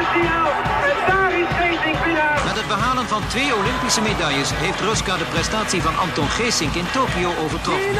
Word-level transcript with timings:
is 0.00 0.08
hij. 0.16 0.26
En 0.90 0.98
daar 1.10 1.32
is 1.42 1.50
Geesink 1.58 1.98
winnaar. 2.04 2.38
Met 2.50 2.56
het 2.60 2.68
behalen 2.74 3.06
van 3.14 3.22
twee 3.26 3.50
Olympische 3.60 4.02
medailles 4.08 4.50
heeft 4.64 4.80
Ruska 4.80 5.14
de 5.16 5.28
prestatie 5.34 5.82
van 5.82 5.98
Anton 6.04 6.28
Geesink 6.36 6.74
in 6.74 6.88
Tokio 6.96 7.30
overtroffen. 7.44 7.94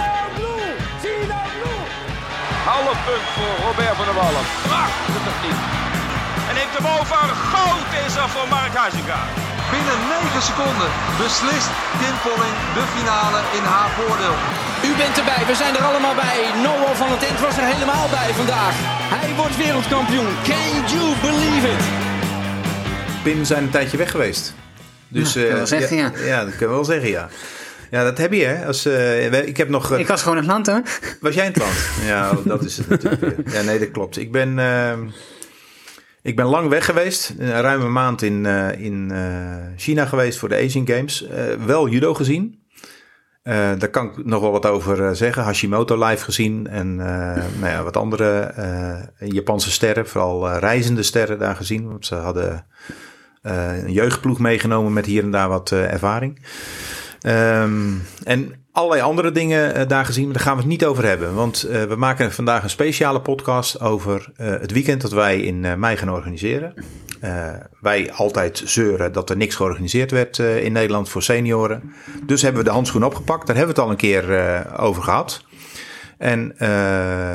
Half 2.73 2.99
punt 3.09 3.27
voor 3.37 3.55
Robert 3.67 3.97
van 3.99 4.07
der 4.09 4.19
Wallen. 4.21 4.45
Prachtige 4.69 5.21
techniek. 5.29 5.61
En 6.49 6.55
neemt 6.59 6.75
hem 6.79 6.89
over. 6.99 7.25
Goud 7.53 7.89
is 8.07 8.15
er 8.23 8.29
voor 8.35 8.49
Mark 8.57 8.75
Huizinga. 8.83 9.21
Binnen 9.75 9.99
9 10.09 10.43
seconden 10.51 10.91
beslist 11.23 11.71
Kim 12.01 12.17
Polling 12.25 12.57
de 12.77 12.85
finale 12.95 13.41
in 13.59 13.65
haar 13.73 13.91
voordeel. 13.99 14.37
U 14.89 14.91
bent 15.01 15.19
erbij, 15.21 15.43
we 15.51 15.55
zijn 15.63 15.75
er 15.79 15.85
allemaal 15.91 16.17
bij. 16.27 16.39
Noah 16.67 16.95
van 17.01 17.11
het 17.15 17.23
Ent 17.29 17.41
was 17.41 17.57
er 17.61 17.67
helemaal 17.73 18.07
bij 18.19 18.31
vandaag. 18.41 18.98
Hij 19.11 19.35
wordt 19.37 19.57
wereldkampioen. 19.57 20.27
Can 20.45 20.85
you 20.93 21.15
believe 21.23 21.67
it? 21.69 21.85
Pim 23.23 23.45
zijn 23.45 23.63
een 23.63 23.71
tijdje 23.71 23.97
weg 23.97 24.11
geweest. 24.11 24.55
Dus, 25.09 25.33
Ja, 25.33 25.41
dat 25.41 25.49
kan 25.49 25.53
eh, 25.53 25.57
wel 25.57 25.67
zeggen, 25.67 25.97
ja. 25.97 26.13
Ja, 26.25 26.45
dat 26.45 26.51
kunnen 26.51 26.69
we 26.69 26.75
wel 26.75 26.85
zeggen, 26.85 27.09
ja. 27.11 27.29
Ja, 27.91 28.05
dat 28.05 28.19
heb 28.19 28.33
je, 28.33 28.45
hè. 28.45 28.67
Als, 28.67 28.87
eh, 28.87 29.47
ik 29.47 29.57
heb 29.57 29.69
nog... 29.69 29.93
eh, 29.93 29.99
Ik 29.99 30.07
was 30.07 30.23
gewoon 30.23 30.37
in 30.39 30.43
het 30.43 30.53
land, 30.53 30.67
hè? 30.67 30.79
Was 31.21 31.35
jij 31.35 31.45
in 31.47 31.53
het 31.53 31.61
land? 31.61 31.75
Ja, 32.07 32.33
dat 32.45 32.65
is 32.65 32.77
het 32.77 32.89
natuurlijk. 32.89 33.53
Ja, 33.53 33.63
nee, 33.63 33.79
dat 33.79 33.91
klopt. 33.91 34.19
Ik 34.19 34.33
ben, 34.33 34.59
ehm, 34.59 35.01
ik 36.23 36.37
ben 36.37 36.45
lang 36.47 36.69
weg 36.69 36.85
geweest. 36.85 37.35
Een 37.39 37.61
ruime 37.61 37.89
maand 37.89 38.23
in, 38.23 38.47
eh, 38.47 38.81
in 38.85 39.11
eh, 39.13 39.57
China 39.77 40.07
geweest 40.07 40.39
voor 40.39 40.49
de 40.49 40.57
Asian 40.57 40.87
Games. 40.89 41.27
Eh, 41.27 41.45
wel 41.67 41.89
judo 41.89 42.15
gezien. 42.15 42.63
Eh, 43.49 43.71
daar 43.79 43.89
kan 43.89 44.07
ik 44.07 44.25
nog 44.25 44.41
wel 44.41 44.51
wat 44.51 44.67
over 44.67 45.05
eh, 45.05 45.13
zeggen. 45.13 45.43
Hashimoto 45.43 46.07
live 46.07 46.25
gezien. 46.25 46.67
En 46.67 47.01
eh, 47.01 47.43
nou 47.61 47.73
ja, 47.73 47.83
wat 47.83 47.97
andere 47.97 48.55
Japanse 49.19 49.71
sterren. 49.71 50.09
Vooral 50.09 50.59
reizende 50.59 51.03
sterren 51.03 51.39
daar 51.39 51.57
gezien. 51.57 51.89
Want 51.89 52.07
ze 52.07 52.15
hadden 52.15 52.67
een 53.43 53.93
jeugdploeg 53.93 54.39
meegenomen 54.39 54.93
met 54.93 55.07
hier 55.07 55.23
en 55.23 55.31
daar 55.31 55.49
wat 55.49 55.71
ervaring. 55.71 56.43
Ehm, 57.21 57.93
en 58.25 58.53
allerlei 58.79 59.03
andere 59.03 59.33
dingen 59.33 59.75
eh, 59.75 59.89
daar 59.89 60.05
gezien, 60.05 60.25
maar 60.25 60.33
daar 60.33 60.43
gaan 60.43 60.55
we 60.55 60.61
het 60.61 60.71
niet 60.71 60.85
over 60.85 61.05
hebben. 61.05 61.35
Want 61.35 61.63
eh, 61.63 61.83
we 61.83 61.97
maken 61.97 62.33
vandaag 62.33 62.63
een 62.63 62.71
speciale 62.71 63.21
podcast 63.21 63.81
over 63.81 64.31
eh, 64.37 64.51
het 64.51 64.73
weekend 64.73 65.01
dat 65.01 65.13
wij 65.13 65.41
in 65.41 65.79
mei 65.79 65.97
gaan 65.97 66.11
organiseren. 66.11 66.75
Wij 67.81 68.13
altijd 68.13 68.63
zeuren 68.65 69.13
dat 69.13 69.31
er 69.31 69.37
niks 69.37 69.55
georganiseerd 69.55 70.11
werd 70.11 70.39
in 70.39 70.73
Nederland 70.73 71.09
voor 71.09 71.23
senioren. 71.23 71.93
Dus 72.27 72.43
hebben 72.43 72.63
we 72.63 72.69
de 72.69 72.75
handschoen 72.75 73.05
opgepakt. 73.05 73.47
Daar 73.47 73.57
hebben 73.57 73.75
we 73.75 73.81
het 73.81 73.91
al 73.91 73.91
een 73.91 74.01
keer 74.01 74.67
over 74.79 75.03
gehad. 75.03 75.45
En 76.19 76.55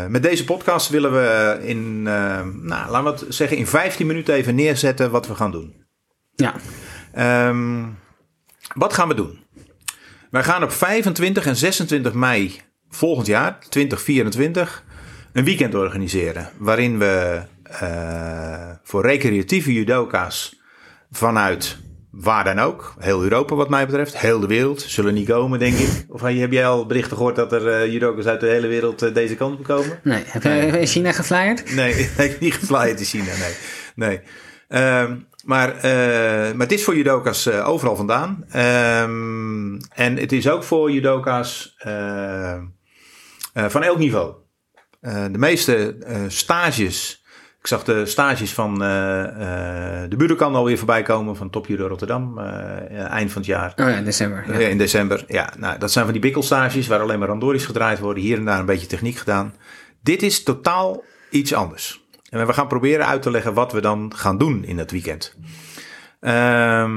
met 0.09 0.23
deze 0.23 0.43
podcast 0.43 0.89
willen 0.89 1.11
we 1.11 1.59
in, 1.61 2.01
nou, 2.01 2.89
laten 2.89 3.03
we 3.03 3.09
het 3.09 3.25
zeggen, 3.29 3.57
in 3.57 3.67
15 3.67 4.07
minuten 4.07 4.33
even 4.33 4.55
neerzetten 4.55 5.11
wat 5.11 5.27
we 5.27 5.35
gaan 5.35 5.51
doen. 5.51 5.85
Ja. 6.35 6.53
Ehm, 7.13 7.83
wat 8.73 8.93
gaan 8.93 9.07
we 9.07 9.13
doen? 9.15 9.42
Wij 10.33 10.43
gaan 10.43 10.63
op 10.63 10.71
25 10.71 11.45
en 11.45 11.55
26 11.55 12.13
mei 12.13 12.59
volgend 12.89 13.27
jaar, 13.27 13.57
2024, 13.69 14.83
een 15.33 15.43
weekend 15.43 15.75
organiseren. 15.75 16.49
Waarin 16.57 16.99
we 16.99 17.41
eh, 17.63 18.69
voor 18.83 19.05
recreatieve 19.05 19.73
judoka's 19.73 20.61
vanuit 21.11 21.77
waar 22.11 22.43
dan 22.43 22.59
ook, 22.59 22.95
heel 22.99 23.23
Europa 23.23 23.55
wat 23.55 23.69
mij 23.69 23.85
betreft, 23.85 24.17
heel 24.17 24.39
de 24.39 24.47
wereld, 24.47 24.81
zullen 24.81 25.13
niet 25.13 25.27
komen 25.27 25.59
denk 25.59 25.77
ik. 25.77 26.05
Of 26.07 26.21
heb 26.21 26.51
jij 26.51 26.67
al 26.67 26.85
berichten 26.85 27.17
gehoord 27.17 27.35
dat 27.35 27.51
er 27.51 27.67
eh, 27.67 27.91
judoka's 27.91 28.25
uit 28.25 28.39
de 28.39 28.47
hele 28.47 28.67
wereld 28.67 29.01
eh, 29.01 29.13
deze 29.13 29.35
kant 29.35 29.59
op 29.59 29.63
komen? 29.63 29.99
Nee, 30.03 30.23
heb 30.25 30.43
jij 30.43 30.67
in 30.67 30.87
China 30.87 31.11
geflyerd? 31.11 31.75
Nee, 31.75 31.93
ik 31.99 32.11
heb 32.15 32.39
niet 32.39 32.53
geflyerd 32.53 32.99
in 32.99 33.05
China, 33.05 33.31
nee. 33.37 33.53
nee. 33.95 34.21
Ehm, 34.67 35.15
maar, 35.43 35.75
eh, 35.75 35.83
maar 36.53 36.67
het 36.67 36.71
is 36.71 36.83
voor 36.83 36.95
judoka's 36.95 37.45
eh, 37.45 37.69
overal 37.69 37.95
vandaan. 37.95 38.45
Ehm, 38.49 39.75
en 39.93 40.17
het 40.17 40.31
is 40.31 40.49
ook 40.49 40.63
voor 40.63 40.91
judoka's 40.91 41.75
eh, 41.77 42.61
van 43.53 43.83
elk 43.83 43.97
niveau. 43.97 44.33
De 45.01 45.37
meeste 45.37 45.95
stages... 46.27 47.23
Ik 47.63 47.69
zag 47.69 47.83
de 47.83 48.05
stages 48.05 48.53
van 48.53 48.83
eh, 48.83 49.23
eh, 49.23 50.09
de 50.09 50.15
Budokan 50.15 50.55
alweer 50.55 50.77
voorbij 50.77 51.01
komen 51.01 51.35
van 51.35 51.49
Top 51.49 51.67
Judo 51.67 51.87
Rotterdam. 51.87 52.39
eind 52.39 53.31
van 53.31 53.41
het 53.41 53.45
jaar. 53.45 53.73
Oh 53.75 53.89
ja, 53.89 54.01
december. 54.01 54.43
Ja. 54.51 54.59
Ja, 54.59 54.67
in 54.67 54.77
december. 54.77 55.23
Ja, 55.27 55.53
nou, 55.57 55.79
dat 55.79 55.91
zijn 55.91 56.03
van 56.03 56.13
die 56.13 56.21
bikkelstages 56.21 56.87
waar 56.87 56.99
alleen 56.99 57.19
maar 57.19 57.27
randoris 57.27 57.65
gedraaid 57.65 57.99
worden. 57.99 58.23
Hier 58.23 58.37
en 58.37 58.45
daar 58.45 58.59
een 58.59 58.65
beetje 58.65 58.87
techniek 58.87 59.17
gedaan. 59.17 59.55
Dit 60.01 60.21
is 60.21 60.43
totaal 60.43 61.03
iets 61.29 61.53
anders. 61.53 62.02
En 62.33 62.47
we 62.47 62.53
gaan 62.53 62.67
proberen 62.67 63.07
uit 63.07 63.21
te 63.21 63.31
leggen 63.31 63.53
wat 63.53 63.71
we 63.71 63.81
dan 63.81 64.11
gaan 64.15 64.37
doen 64.37 64.63
in 64.65 64.77
het 64.77 64.91
weekend. 64.91 65.35
Ehm, 66.19 66.91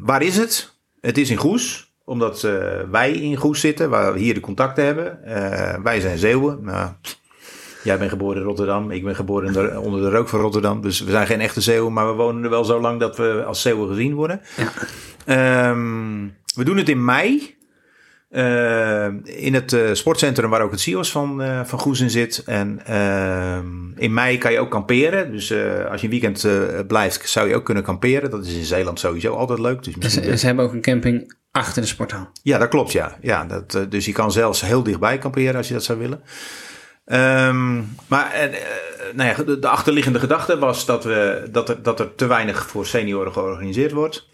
waar 0.00 0.22
is 0.22 0.36
het? 0.36 0.74
Het 1.00 1.18
is 1.18 1.30
in 1.30 1.36
Goes. 1.36 1.92
Omdat 2.04 2.44
eh, 2.44 2.52
wij 2.90 3.12
in 3.12 3.36
Goes 3.36 3.60
zitten, 3.60 3.90
waar 3.90 4.12
we 4.12 4.18
hier 4.18 4.34
de 4.34 4.40
contacten 4.40 4.84
hebben. 4.84 5.24
Eh, 5.24 5.82
wij 5.82 6.00
zijn 6.00 6.18
Zeeuwen. 6.18 6.58
Nou, 6.64 6.90
jij 7.84 7.98
bent 7.98 8.10
geboren 8.10 8.36
in 8.40 8.46
Rotterdam. 8.46 8.90
Ik 8.90 9.04
ben 9.04 9.14
geboren 9.14 9.52
de- 9.52 9.80
onder 9.84 10.00
de 10.00 10.10
rook 10.16 10.28
van 10.28 10.40
Rotterdam. 10.40 10.80
Dus 10.80 11.00
we 11.00 11.10
zijn 11.10 11.26
geen 11.26 11.40
echte 11.40 11.60
Zeeuwen. 11.60 11.92
Maar 11.92 12.06
we 12.06 12.12
wonen 12.12 12.44
er 12.44 12.50
wel 12.50 12.64
zo 12.64 12.80
lang 12.80 13.00
dat 13.00 13.16
we 13.16 13.44
als 13.46 13.62
Zeeuwen 13.62 13.88
gezien 13.88 14.14
worden. 14.14 14.40
Ehm, 15.24 16.26
we 16.54 16.64
doen 16.64 16.76
het 16.76 16.88
in 16.88 17.04
mei. 17.04 17.56
Eh, 18.32 19.06
in 19.24 19.54
het 19.54 19.72
eh, 19.72 19.80
sportcentrum 19.92 20.50
waar 20.50 20.62
ook 20.62 20.70
het 20.70 20.80
CIO's 20.80 21.10
van, 21.10 21.42
eh, 21.42 21.64
van 21.64 21.78
Goes 21.78 22.00
in 22.00 22.10
zit. 22.10 22.42
En 22.46 22.80
in 23.96 24.14
mei 24.14 24.38
kan 24.38 24.52
je 24.52 24.58
ook 24.58 24.70
kamperen. 24.70 25.32
Dus 25.32 25.52
als 25.90 26.00
je 26.00 26.06
een 26.06 26.20
weekend 26.20 26.46
blijft, 26.86 27.28
zou 27.28 27.48
je 27.48 27.54
ook 27.54 27.64
kunnen 27.64 27.82
kamperen. 27.82 28.30
Dat 28.30 28.46
is 28.46 28.54
in 28.54 28.64
Zeeland 28.64 29.00
sowieso 29.00 29.34
altijd 29.34 29.58
leuk. 29.58 29.84
Dus 29.84 29.96
misschien 29.96 30.38
ze 30.38 30.46
hebben 30.46 30.64
ook 30.64 30.72
een 30.72 30.80
camping 30.80 31.34
achter 31.50 31.82
de 31.82 31.88
sporthal. 31.88 32.28
ja, 32.42 32.58
dat 32.58 32.68
klopt, 32.68 32.92
ja. 32.92 33.16
ja 33.20 33.44
dat, 33.44 33.86
dus 33.88 34.04
je 34.04 34.12
kan 34.12 34.32
zelfs 34.32 34.60
heel 34.60 34.82
dichtbij 34.82 35.18
kamperen 35.18 35.56
als 35.56 35.68
je 35.68 35.74
dat 35.74 35.84
zou 35.84 35.98
willen. 35.98 36.22
Ehm, 37.04 37.76
maar 38.06 38.50
nou 39.14 39.28
ja, 39.28 39.42
de, 39.44 39.58
de 39.58 39.68
achterliggende 39.68 40.18
gedachte 40.18 40.58
was 40.58 40.86
dat, 40.86 41.04
we, 41.04 41.48
dat, 41.50 41.68
er, 41.68 41.82
dat 41.82 42.00
er 42.00 42.14
te 42.14 42.26
weinig 42.26 42.66
voor 42.66 42.86
senioren 42.86 43.32
georganiseerd 43.32 43.92
wordt. 43.92 44.30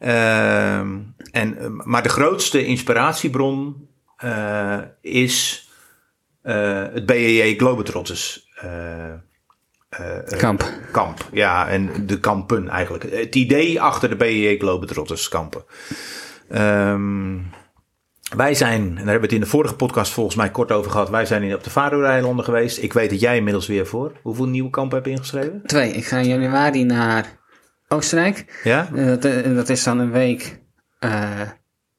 Ehm, 0.00 0.98
en, 1.30 1.58
eh, 1.58 1.66
maar 1.68 2.02
de 2.02 2.08
grootste 2.08 2.64
inspiratiebron 2.64 3.88
eh, 4.16 4.78
is 5.00 5.68
eh, 6.42 6.82
het 6.92 7.06
BEJ 7.06 7.56
Globetrotters 7.56 8.48
eh, 9.90 10.38
Kamp. 10.38 10.72
kamp. 10.92 11.28
Ja, 11.32 11.68
en 11.68 12.06
de 12.06 12.20
kampen 12.20 12.68
eigenlijk. 12.68 13.04
Het 13.12 13.34
idee 13.34 13.80
achter 13.80 14.08
de 14.08 14.16
BEJ 14.16 14.58
Globetrotters 14.58 15.28
kampen. 15.28 15.64
Ehm, 16.48 17.38
wij 18.36 18.54
zijn, 18.54 18.80
en 18.80 18.94
daar 18.94 18.96
hebben 18.96 19.14
we 19.14 19.26
het 19.26 19.32
in 19.32 19.40
de 19.40 19.46
vorige 19.46 19.74
podcast 19.74 20.12
volgens 20.12 20.36
mij 20.36 20.50
kort 20.50 20.72
over 20.72 20.90
gehad. 20.90 21.10
Wij 21.10 21.26
zijn 21.26 21.54
op 21.54 21.64
de 21.64 21.70
Faroe-eilanden 21.70 22.44
geweest. 22.44 22.82
Ik 22.82 22.92
weet 22.92 23.10
dat 23.10 23.20
jij 23.20 23.36
inmiddels 23.36 23.66
weer 23.66 23.86
voor. 23.86 24.12
Hoeveel 24.22 24.46
nieuwe 24.46 24.70
kampen 24.70 24.96
heb 24.96 25.06
je 25.06 25.12
ingeschreven? 25.12 25.62
Twee, 25.66 25.90
ik 25.90 26.04
ga 26.04 26.18
in 26.18 26.28
januari 26.28 26.84
naar 26.84 27.39
Oostenrijk. 27.92 28.60
Ja? 28.64 28.88
Eh, 28.94 29.06
Dat, 29.06 29.24
eh, 29.24 29.54
dat 29.54 29.68
is 29.68 29.82
dan 29.84 29.98
een 29.98 30.10
week 30.10 30.58
eh 30.98 31.40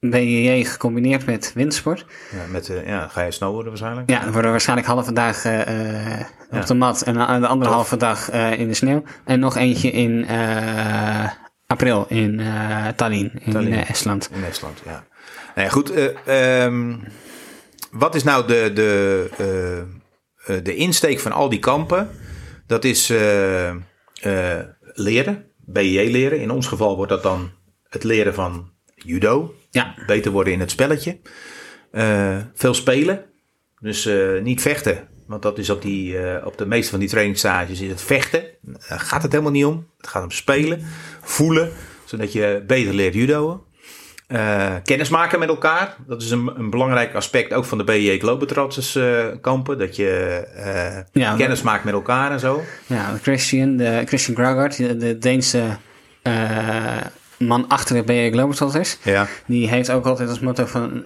BJJ 0.00 0.64
gecombineerd 0.64 1.26
met 1.26 1.52
windsport. 1.54 2.06
ja, 2.32 2.46
met, 2.50 2.68
eh, 2.68 2.86
ja 2.86 3.08
ga 3.08 3.22
je 3.22 3.30
snowboarden 3.30 3.68
waarschijnlijk? 3.68 4.10
Ja, 4.10 4.16
dan 4.16 4.24
worden 4.26 4.42
we 4.44 4.50
waarschijnlijk 4.50 4.88
halve 4.88 5.12
dag 5.12 5.36
op 6.50 6.66
de 6.66 6.74
mat 6.74 7.02
en 7.02 7.14
de 7.14 7.46
andere 7.46 7.70
halve 7.70 7.96
dag 7.96 8.30
in 8.32 8.68
de 8.68 8.74
sneeuw. 8.74 9.02
En 9.24 9.40
nog 9.40 9.56
eentje 9.56 9.90
in 9.90 10.26
april 11.66 12.04
in 12.08 12.42
Tallinn, 12.96 13.32
in 13.44 13.52
Tallinn. 13.52 13.84
Estland. 13.86 14.30
In 14.34 14.44
Estland, 14.44 14.82
ja. 14.84 15.04
Nou 15.54 15.66
ja, 15.66 15.72
goed. 15.72 15.90
eh, 15.90 16.64
ehm, 16.64 16.94
wat 17.90 18.14
is 18.14 18.22
nou 18.22 18.46
de, 18.46 18.70
de, 18.74 19.86
de 20.62 20.74
insteek 20.74 21.20
van 21.20 21.32
al 21.32 21.48
die 21.48 21.58
kampen? 21.58 22.10
Dat 22.66 22.84
is 22.84 23.08
leren, 24.94 25.44
BJ 25.64 26.10
leren. 26.10 26.40
In 26.40 26.50
ons 26.50 26.66
geval 26.66 26.96
wordt 26.96 27.10
dat 27.10 27.22
dan 27.22 27.50
het 27.88 28.04
leren 28.04 28.34
van 28.34 28.70
judo. 28.94 29.54
Ja, 29.70 29.94
Beter 30.06 30.32
worden 30.32 30.52
in 30.52 30.60
het 30.60 30.70
spelletje. 30.70 31.20
Eh, 31.90 32.36
veel 32.54 32.74
spelen. 32.74 33.24
Dus 33.80 34.06
eh, 34.06 34.40
niet 34.42 34.60
vechten. 34.60 35.08
Want 35.26 35.42
dat 35.42 35.58
is 35.58 35.70
op, 35.70 35.82
die, 35.82 36.18
eh, 36.18 36.46
op 36.46 36.58
de 36.58 36.66
meeste 36.66 36.90
van 36.90 37.00
die 37.00 37.08
trainingsstages 37.08 37.80
is 37.80 37.88
het 37.88 38.02
vechten. 38.02 38.44
Daar 38.60 39.00
gaat 39.00 39.22
het 39.22 39.32
helemaal 39.32 39.52
niet 39.52 39.64
om. 39.64 39.86
Het 39.96 40.06
gaat 40.06 40.22
om 40.22 40.30
spelen, 40.30 40.82
voelen. 41.20 41.72
Zodat 42.04 42.32
je 42.32 42.64
beter 42.66 42.94
leert 42.94 43.14
judoën. 43.14 43.60
Eh 44.32 44.74
kennis 44.84 45.08
maken 45.08 45.38
met 45.38 45.48
elkaar. 45.48 45.96
Dat 46.06 46.22
is 46.22 46.30
een, 46.30 46.52
een 46.58 46.70
belangrijk 46.70 47.14
aspect 47.14 47.52
ook 47.52 47.64
van 47.64 47.78
de 47.78 47.84
BJ 47.84 48.18
Globetrotters 48.18 48.94
eh 48.96 49.26
kampen. 49.40 49.78
Dat 49.78 49.96
je 49.96 50.08
eh, 50.54 51.22
Ja, 51.22 51.36
kennis 51.36 51.62
maakt 51.62 51.84
met 51.84 51.94
elkaar 51.94 52.30
en 52.30 52.40
zo. 52.40 52.62
ja 52.86 53.14
Christian, 53.22 53.76
de, 53.76 54.02
Christian 54.06 54.36
Graugard, 54.36 54.76
de, 54.76 54.96
de 54.96 55.18
Deense 55.18 55.62
man 57.38 57.68
achter 57.68 57.96
de 57.96 58.02
BJ 58.02 58.30
Globetrotters. 58.30 58.98
Ja. 59.02 59.26
Die 59.46 59.68
heeft 59.68 59.90
ook 59.90 60.06
altijd 60.06 60.28
als 60.28 60.40
motto 60.40 60.66
van 60.66 61.04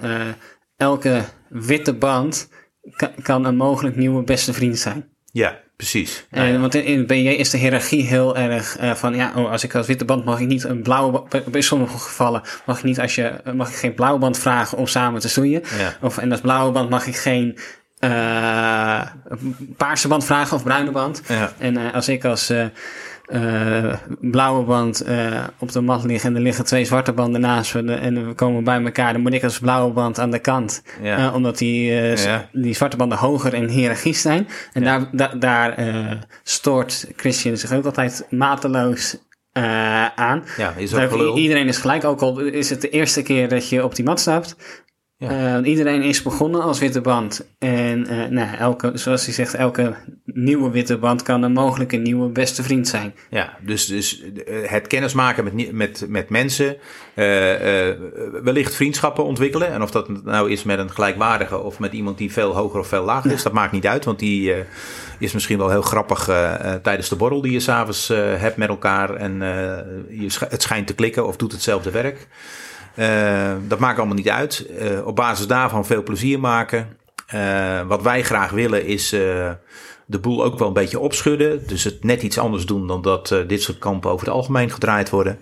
elke 0.77 1.23
witte 1.49 1.95
band 1.95 2.49
kan, 2.97 3.11
kan 3.23 3.45
een 3.45 3.57
mogelijk 3.57 3.97
nieuwe 3.97 4.23
beste 4.23 4.53
vriend 4.53 4.79
zijn. 4.79 5.09
Ja, 5.33 5.59
precies. 5.77 6.27
En, 6.31 6.61
want 6.61 6.75
in, 6.75 6.85
in 6.85 7.07
BJ 7.07 7.29
is 7.29 7.51
de 7.51 7.59
hiërarchie 7.59 8.03
heel 8.03 8.37
erg 8.37 8.77
eh, 8.77 8.95
van 8.95 9.15
ja, 9.15 9.33
oh, 9.35 9.51
als 9.51 9.65
ik 9.65 9.75
als 9.75 9.87
witte 9.87 10.05
band 10.05 10.25
mag 10.25 10.41
ik 10.41 10.47
niet 10.47 10.65
een 10.65 10.83
blauwe 10.83 11.13
band. 11.13 11.55
In 11.57 11.63
sommige 11.63 11.99
gevallen 11.99 12.43
mag 12.67 12.79
ik 12.79 12.85
niet 12.85 13.01
als 13.01 13.15
je 13.15 13.33
mag 13.55 13.69
ik 13.69 13.75
geen 13.75 13.95
blauwe 13.95 14.19
band 14.19 14.39
vragen 14.39 14.79
om 14.79 14.87
samen 14.87 15.21
te 15.21 15.29
stoeien. 15.29 15.63
Ja. 15.79 15.97
Of 16.01 16.19
en 16.19 16.31
als 16.31 16.41
blauwe 16.41 16.73
band 16.73 16.91
mag 16.91 17.07
ik 17.07 17.17
geen 17.17 17.59
eh, 17.99 19.01
paarse 19.77 20.09
band 20.09 20.25
vragen 20.25 20.57
of 20.57 20.63
bruine 20.63 20.91
band. 20.91 21.23
Ja. 21.29 21.53
En 21.59 21.77
eh, 21.77 21.95
als 21.95 22.09
ik 22.09 22.25
als 22.25 22.53
eh, 23.27 23.95
blauwe 24.21 24.65
band 24.65 25.01
eh, 25.01 25.45
op 25.59 25.73
de 25.73 25.81
mat 25.81 26.05
lig 26.05 26.25
en 26.25 26.35
er 26.35 26.41
liggen 26.41 26.65
twee 26.65 26.85
zwarte 26.85 27.13
banden 27.13 27.41
naast 27.41 27.75
me 27.75 27.95
en 27.95 28.27
we 28.29 28.35
komen 28.35 28.65
bij 28.65 28.83
elkaar, 28.85 29.13
dan 29.13 29.23
moet 29.23 29.33
ik 29.33 29.45
als 29.45 29.59
blauwe 29.59 29.93
band 29.93 30.19
aan 30.19 30.31
de 30.31 30.39
kant. 30.39 30.83
Ja. 31.03 31.17
Eh, 31.19 31.35
omdat 31.35 31.59
die, 31.59 31.85
Ja. 31.93 32.49
die 32.53 32.75
zwarte 32.75 32.97
banden 32.97 33.19
hoger 33.19 33.55
in 33.55 33.69
hiërarchie 33.69 34.15
zijn. 34.15 34.49
En 34.73 34.85
daar, 34.85 35.09
da- 35.13 35.35
daar 35.39 35.75
stoort 36.43 37.07
Christian 37.17 37.57
zich 37.57 37.73
ook 37.73 37.85
altijd 37.85 38.27
mateloos 38.31 39.17
aan. 40.15 40.45
Ja, 40.57 40.73
is 40.77 40.95
ook 40.95 41.37
iedereen 41.37 41.67
is 41.69 41.77
gelijk, 41.79 42.05
ook 42.05 42.21
al 42.21 42.41
is 42.41 42.71
het 42.71 42.81
de 42.81 42.89
eerste 42.91 43.23
keer 43.23 43.49
dat 43.49 43.69
je 43.69 43.85
op 43.85 43.95
die 43.95 44.05
mat 44.05 44.21
stapt. 44.21 44.57
Ja. 45.19 45.59
Eh, 45.59 45.69
iedereen 45.69 46.03
is 46.03 46.23
begonnen 46.23 46.63
als 46.63 46.79
witte 46.79 47.01
band. 47.01 47.47
En 47.59 48.07
eh, 48.07 48.29
nou, 48.29 48.57
elke, 48.57 48.91
zoals 48.95 49.25
hij 49.25 49.35
zegt, 49.35 49.55
elke 49.55 49.95
nieuwe 50.25 50.71
witte 50.71 50.99
band 50.99 51.23
kan 51.23 51.43
een 51.43 51.53
mogelijke 51.53 51.97
nieuwe 51.97 52.29
beste 52.29 52.63
vriend 52.63 52.89
zijn. 52.89 53.15
Ja, 53.31 53.57
dus, 53.61 53.87
dus 53.87 54.23
eh, 54.23 54.57
het 54.71 54.87
kennismaken 54.87 55.45
met, 55.45 55.73
met, 55.73 56.05
met 56.09 56.29
mensen, 56.29 56.77
eh, 57.15 57.25
wellicht 58.43 58.75
vriendschappen 58.75 59.25
ontwikkelen. 59.25 59.73
En 59.73 59.83
of 59.83 59.91
dat 59.91 60.25
nou 60.25 60.51
is 60.51 60.63
met 60.63 60.79
een 60.79 60.91
gelijkwaardige 60.91 61.59
of 61.59 61.79
met 61.79 61.93
iemand 61.93 62.19
die 62.19 62.33
veel 62.33 62.55
hoger 62.55 62.81
of 62.81 62.89
veel 62.89 63.05
lager 63.05 63.33
is, 63.33 63.43
dat 63.43 63.53
maakt 63.53 63.73
niet 63.73 63.87
uit. 63.87 64.05
Want 64.05 64.19
die 64.19 64.53
is 65.19 65.33
misschien 65.33 65.59
wel 65.59 65.71
heel 65.71 65.83
grappig 65.83 66.25
tijdens 66.83 67.09
de 67.09 67.17
borrel 67.17 67.41
die 67.41 67.53
je 67.53 67.61
s'avonds 67.61 68.09
hebt 68.39 68.57
met 68.57 68.69
elkaar. 68.69 69.15
En 69.15 69.39
je 70.11 70.31
sch- 70.31 70.51
het 70.51 70.63
schijnt 70.63 70.87
te 70.87 70.95
klikken 70.95 71.27
of 71.27 71.37
doet 71.37 71.53
hetzelfde 71.53 71.91
werk. 71.91 72.27
Eh, 72.97 73.53
dat 73.69 73.79
maakt 73.79 73.99
allemaal 73.99 74.17
niet 74.17 74.29
uit. 74.29 74.67
Eh, 74.79 75.07
op 75.07 75.17
basis 75.17 75.47
daarvan 75.47 75.87
veel 75.87 76.03
plezier 76.03 76.41
maken. 76.41 76.97
Eh, 77.27 77.81
wat 77.87 78.03
wij 78.03 78.23
graag 78.23 78.51
willen 78.51 78.87
is 78.87 79.09
de 80.07 80.19
boel 80.21 80.45
ook 80.45 80.59
wel 80.59 80.69
een 80.69 80.75
beetje 80.75 80.99
opschudden. 80.99 81.67
Dus 81.67 81.85
het 81.85 82.05
net 82.05 82.23
iets 82.23 82.39
anders 82.39 82.67
doen 82.67 82.87
dan 82.87 83.03
dat 83.03 83.35
dit 83.47 83.63
soort 83.63 83.79
kampen 83.79 84.11
over 84.11 84.27
het 84.27 84.35
algemeen 84.35 84.71
gedraaid 84.71 85.11
worden. 85.11 85.39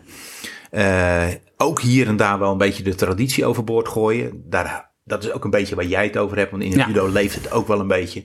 Ook 1.56 1.80
hier 1.80 2.06
en 2.06 2.16
daar 2.16 2.38
wel 2.38 2.52
een 2.52 2.58
beetje 2.58 2.82
de 2.82 2.94
traditie 2.94 3.46
overboord 3.46 3.88
gooien. 3.88 4.42
Daar, 4.46 4.90
dat 5.04 5.24
is 5.24 5.32
ook 5.32 5.44
een 5.44 5.50
beetje 5.50 5.74
waar 5.74 5.84
jij 5.84 6.04
het 6.04 6.16
over 6.16 6.36
hebt. 6.36 6.50
Want 6.50 6.62
in 6.62 6.70
het 6.70 6.78
Ja. 6.78 6.86
judo 6.86 7.08
leeft 7.08 7.34
het 7.34 7.52
ook 7.52 7.68
wel 7.68 7.80
een 7.80 7.86
beetje. 7.86 8.22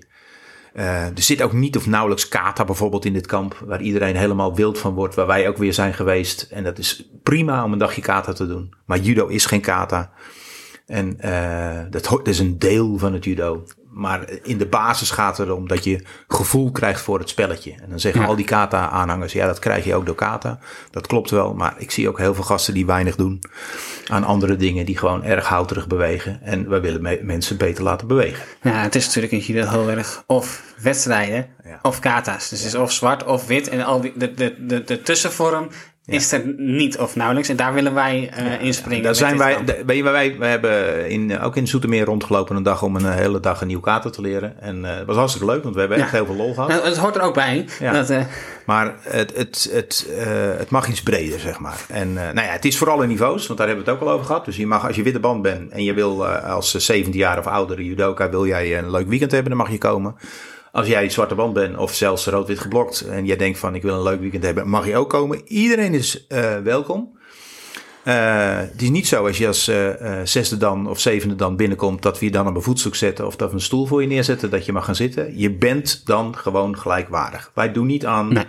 Eh, 0.74 1.06
er 1.06 1.22
zit 1.22 1.42
ook 1.42 1.54
niet 1.54 1.78
of 1.78 1.88
nauwelijks 1.88 2.28
kata 2.28 2.66
bijvoorbeeld 2.66 3.06
in 3.06 3.14
dit 3.14 3.28
kamp. 3.28 3.64
Waar 3.66 3.82
iedereen 3.82 4.16
helemaal 4.16 4.56
wild 4.56 4.80
van 4.80 4.94
wordt. 4.94 5.16
Waar 5.16 5.28
wij 5.28 5.48
ook 5.48 5.58
weer 5.58 5.74
zijn 5.74 5.94
geweest. 5.94 6.42
En 6.42 6.64
dat 6.64 6.78
is 6.78 7.10
prima 7.24 7.64
om 7.64 7.72
een 7.72 7.80
dagje 7.80 8.02
kata 8.02 8.34
te 8.34 8.48
doen. 8.48 8.74
Maar 8.86 9.00
judo 9.00 9.28
is 9.28 9.46
geen 9.46 9.62
kata. 9.62 10.12
En 10.86 11.20
eh, 11.20 11.80
dat, 11.90 12.04
dat 12.04 12.28
is 12.28 12.40
een 12.40 12.60
deel 12.60 12.98
van 12.98 13.14
het 13.14 13.24
judo. 13.24 13.64
Maar 13.92 14.30
in 14.44 14.58
de 14.58 14.66
basis 14.66 15.12
gaat 15.12 15.38
het 15.38 15.48
erom 15.48 15.68
dat 15.68 15.84
je 15.84 16.04
gevoel 16.28 16.72
krijgt 16.72 17.02
voor 17.02 17.20
het 17.20 17.30
spelletje. 17.30 17.72
En 17.82 17.90
dan 17.90 18.00
zeggen 18.00 18.22
Ja. 18.22 18.28
al 18.28 18.36
die 18.36 18.46
kata-aanhangers, 18.46 19.34
ja, 19.34 19.46
dat 19.46 19.60
krijg 19.60 19.86
je 19.86 19.96
ook 19.96 20.06
door 20.06 20.16
kata. 20.16 20.60
Dat 20.92 21.08
klopt 21.08 21.30
wel, 21.30 21.54
maar 21.54 21.74
ik 21.78 21.92
zie 21.92 22.10
ook 22.10 22.18
heel 22.18 22.34
veel 22.36 22.44
gasten 22.44 22.74
die 22.74 22.86
weinig 22.86 23.16
doen 23.16 23.40
aan 24.08 24.24
andere 24.24 24.56
dingen. 24.56 24.86
Die 24.86 24.98
gewoon 24.98 25.24
erg 25.24 25.48
houterig 25.48 25.88
bewegen. 25.88 26.42
En 26.42 26.70
we 26.70 26.80
willen 26.80 27.02
me- 27.02 27.20
mensen 27.24 27.58
beter 27.58 27.84
laten 27.84 28.08
bewegen. 28.08 28.44
Ja, 28.62 28.82
het 28.82 28.96
is 28.96 29.06
natuurlijk 29.06 29.34
in 29.34 29.40
judo 29.40 29.70
heel 29.70 29.90
erg 29.90 30.24
of 30.28 30.64
wedstrijden 30.82 31.48
Ja. 31.64 31.80
of 31.82 32.00
kata's. 32.00 32.50
Dus 32.50 32.60
het 32.60 32.68
is 32.68 32.76
of 32.76 32.92
zwart 32.92 33.24
of 33.26 33.48
wit 33.48 33.70
en 33.70 33.86
al 33.86 34.02
die, 34.02 34.14
de, 34.16 34.34
de, 34.34 34.66
de, 34.66 34.84
de 34.84 35.02
tussenvorm 35.02 35.68
is 36.10 36.32
er 36.32 36.54
niet 36.58 36.98
of 36.98 37.16
nauwelijks. 37.16 37.50
En 37.50 37.56
daar 37.56 37.74
willen 37.74 37.94
wij 37.94 38.30
eh 38.34 38.62
inspringen. 38.62 39.04
Daar 39.04 39.16
zijn 39.16 39.38
wij, 39.38 39.58
je, 39.88 40.04
wij, 40.04 40.36
wij 40.40 40.50
hebben 40.50 41.10
in, 41.10 41.40
ook 41.40 41.56
in 41.56 41.68
Zoetermeer 41.68 42.06
rondgelopen 42.06 42.56
een 42.56 42.64
dag 42.64 42.84
om 42.84 42.96
een 42.96 43.06
eh, 43.06 43.16
hele 43.16 43.40
dag 43.40 43.62
een 43.62 43.68
nieuw 43.68 43.80
kata 43.80 44.10
te 44.10 44.22
leren. 44.22 44.62
En 44.62 44.86
eh, 44.86 44.98
het 44.98 45.06
was 45.06 45.16
hartstikke 45.16 45.48
leuk, 45.48 45.64
want 45.64 45.74
we 45.76 45.80
hebben 45.80 45.98
echt 45.98 46.12
heel 46.12 46.26
veel 46.26 46.36
lol 46.36 46.54
gehad. 46.54 46.70
Nou, 46.70 46.86
het 46.86 46.98
hoort 46.98 47.16
er 47.16 47.22
ook 47.22 47.34
bij. 47.34 47.66
Dat, 47.80 48.10
eh, 48.10 48.22
Maar 48.66 48.96
het, 49.02 49.36
het, 49.36 49.70
het, 49.72 50.08
eh, 50.18 50.26
het 50.58 50.70
mag 50.70 50.88
iets 50.88 51.04
breder, 51.04 51.40
zeg 51.40 51.60
maar. 51.60 51.86
En 51.88 52.18
eh, 52.18 52.34
nou 52.34 52.48
ja, 52.48 52.54
het 52.54 52.66
is 52.66 52.78
voor 52.78 52.90
alle 52.90 53.08
niveaus, 53.08 53.48
want 53.48 53.60
daar 53.60 53.68
hebben 53.68 53.86
we 53.86 53.92
het 53.92 54.02
ook 54.02 54.08
al 54.08 54.14
over 54.14 54.26
gehad. 54.26 54.46
Dus 54.46 54.56
je 54.56 54.68
mag, 54.68 54.88
als 54.88 54.96
je 54.96 55.04
witte 55.04 55.20
band 55.20 55.42
bent 55.42 55.72
en 55.72 55.84
je 55.84 55.94
wil 55.94 56.26
eh, 56.28 56.54
als 56.54 56.72
17 56.72 57.14
jaar 57.14 57.38
of 57.38 57.48
oudere 57.48 57.86
judoka, 57.86 58.30
wil 58.30 58.46
jij 58.48 58.78
een 58.78 58.92
leuk 58.92 59.08
weekend 59.08 59.32
hebben, 59.32 59.50
dan 59.50 59.60
mag 59.60 59.72
je 59.72 59.78
komen. 59.78 60.16
Als 60.72 60.88
jij 60.88 61.10
zwarte 61.10 61.36
band 61.36 61.54
bent 61.54 61.78
of 61.78 61.96
zelfs 61.96 62.26
rood-wit 62.26 62.60
geblokt 62.60 63.02
en 63.02 63.26
jij 63.26 63.36
denkt 63.36 63.60
van 63.60 63.76
ik 63.76 63.82
wil 63.82 63.94
een 63.94 64.04
leuk 64.04 64.20
weekend 64.20 64.44
hebben, 64.44 64.70
mag 64.70 64.88
je 64.88 64.98
ook 64.98 65.10
komen. 65.10 65.42
Iedereen 65.46 65.94
is 65.94 66.28
eh, 66.28 66.58
welkom. 66.58 67.18
Eh, 68.04 68.58
het 68.58 68.82
is 68.82 68.90
niet 68.90 69.08
zo 69.08 69.28
als 69.28 69.38
je 69.38 69.48
als 69.48 69.68
eh, 69.68 69.90
zesde 70.24 70.58
dan 70.58 70.90
of 70.90 71.00
zevende 71.00 71.36
dan 71.36 71.56
binnenkomt 71.56 72.02
dat 72.02 72.20
we 72.20 72.26
je 72.26 72.32
dan 72.32 72.48
op 72.48 72.56
een 72.56 72.62
voetstuk 72.62 72.96
zetten 72.96 73.26
of 73.26 73.36
dat 73.36 73.50
we 73.50 73.56
een 73.56 73.62
stoel 73.62 73.86
voor 73.86 74.02
je 74.02 74.08
neerzetten 74.08 74.50
dat 74.50 74.66
je 74.66 74.72
mag 74.74 74.86
gaan 74.86 74.96
zitten. 74.96 75.38
Je 75.38 75.52
bent 75.52 76.06
dan 76.06 76.38
gewoon 76.38 76.78
gelijkwaardig. 76.78 77.52
Wij 77.54 77.72
doen 77.72 77.88
niet 77.88 78.06
aan 78.06 78.34
Nee. 78.34 78.46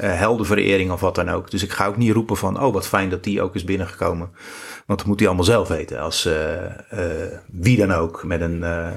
heldenverering 0.00 0.90
of 0.90 1.00
wat 1.00 1.14
dan 1.14 1.28
ook. 1.28 1.50
Dus 1.50 1.62
ik 1.62 1.70
ga 1.70 1.86
ook 1.86 1.96
niet 1.96 2.12
roepen 2.12 2.36
van 2.36 2.62
oh 2.62 2.72
wat 2.72 2.86
fijn 2.86 3.10
dat 3.10 3.24
die 3.24 3.42
ook 3.42 3.54
is 3.54 3.64
binnengekomen. 3.64 4.30
Want 4.90 5.02
dat 5.02 5.10
moet 5.10 5.18
hij 5.18 5.28
allemaal 5.28 5.46
zelf 5.46 5.68
weten 5.68 6.00
als 6.00 6.24
eh, 6.24 6.64
eh, 6.64 7.38
wie 7.46 7.76
dan 7.76 7.92
ook 7.92 8.24
met 8.24 8.40
een 8.40 8.62
eh, 8.62 8.88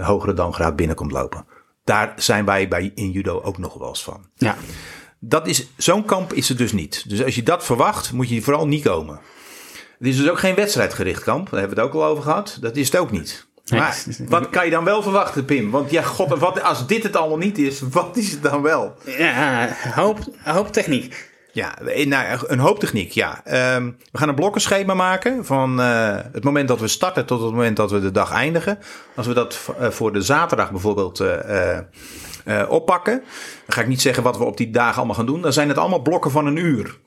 hogere 0.00 0.34
dangraad 0.34 0.76
binnenkomt 0.76 1.12
lopen. 1.12 1.46
Daar 1.84 2.12
zijn 2.16 2.44
wij 2.44 2.68
bij 2.68 2.92
in 2.94 3.10
judo 3.10 3.40
ook 3.42 3.58
nog 3.58 3.74
wel 3.74 3.88
eens 3.88 4.02
van. 4.02 4.26
ja. 4.36 4.56
Dat 5.20 5.46
is, 5.46 5.66
zo'n 5.76 6.04
kamp 6.04 6.32
is 6.32 6.48
het 6.48 6.58
dus 6.58 6.72
niet. 6.72 7.08
Dus 7.08 7.24
als 7.24 7.34
je 7.34 7.42
dat 7.42 7.64
verwacht, 7.64 8.12
moet 8.12 8.28
je 8.28 8.42
vooral 8.42 8.66
niet 8.66 8.82
komen. 8.84 9.20
Het 9.98 10.08
is 10.08 10.16
dus 10.16 10.30
ook 10.30 10.38
geen 10.38 10.54
wedstrijdgericht 10.54 11.22
kamp. 11.22 11.50
Daar 11.50 11.60
hebben 11.60 11.76
we 11.76 11.82
het 11.82 11.92
ook 11.92 12.02
al 12.02 12.08
over 12.08 12.22
gehad. 12.22 12.58
Dat 12.60 12.76
is 12.76 12.86
het 12.86 12.96
ook 13.00 13.10
niet. 13.10 13.46
Maar 13.70 14.04
wat 14.28 14.50
kan 14.50 14.64
je 14.64 14.70
dan 14.70 14.84
wel 14.84 15.02
verwachten, 15.02 15.44
Pim? 15.44 15.70
Want 15.70 15.90
ja, 15.90 16.02
god, 16.02 16.38
wat, 16.38 16.62
als 16.62 16.86
dit 16.86 17.02
het 17.02 17.16
allemaal 17.16 17.38
niet 17.38 17.58
is, 17.58 17.80
wat 17.90 18.16
is 18.16 18.30
het 18.30 18.42
dan 18.42 18.62
wel? 18.62 18.94
ja, 19.04 19.76
hoop, 19.94 20.18
hoop 20.44 20.72
techniek. 20.72 21.31
Ja, 21.52 21.78
eh, 21.78 22.06
nou, 22.06 22.44
een 22.46 22.58
hoop 22.58 22.78
techniek, 22.78 23.12
ja. 23.12 23.44
Ehm, 23.44 23.90
we 24.10 24.18
gaan 24.18 24.28
een 24.28 24.34
blokkenschema 24.34 24.94
maken 24.94 25.44
van 25.44 25.80
eh, 25.80 26.16
het 26.32 26.44
moment 26.44 26.68
dat 26.68 26.80
we 26.80 26.88
starten 26.88 27.26
tot 27.26 27.40
het 27.40 27.50
moment 27.50 27.76
dat 27.76 27.90
we 27.90 28.00
de 28.00 28.10
dag 28.10 28.32
eindigen. 28.32 28.78
Als 29.16 29.26
we 29.26 29.34
dat 29.34 29.74
eh, 29.78 29.90
voor 29.90 30.12
de 30.12 30.20
zaterdag 30.20 30.70
bijvoorbeeld 30.70 31.24
oppakken, 32.68 33.18
dan 33.66 33.74
ga 33.74 33.80
ik 33.80 33.86
niet 33.86 34.00
zeggen 34.00 34.22
wat 34.22 34.38
we 34.38 34.44
op 34.44 34.56
die 34.56 34.70
dagen 34.70 34.96
allemaal 34.96 35.14
gaan 35.14 35.26
doen. 35.26 35.42
Dan 35.42 35.52
zijn 35.52 35.68
het 35.68 35.78
allemaal 35.78 36.02
blokken 36.02 36.30
van 36.30 36.46
een 36.46 36.56
uur. 36.56 36.98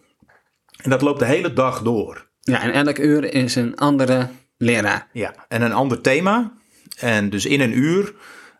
En 0.83 0.89
dat 0.89 1.01
loopt 1.01 1.19
de 1.19 1.25
hele 1.25 1.53
dag 1.53 1.81
door. 1.81 2.29
Ja, 2.39 2.61
en 2.61 2.71
elk 2.71 2.97
uur 2.97 3.33
is 3.33 3.55
een 3.55 3.75
andere 3.75 4.29
leraar. 4.57 5.09
Ja, 5.11 5.33
en 5.47 5.61
een 5.61 5.73
ander 5.73 6.01
thema. 6.01 6.53
En 6.99 7.29
dus 7.29 7.45
in 7.45 7.61
een 7.61 7.77
uur, 7.77 8.13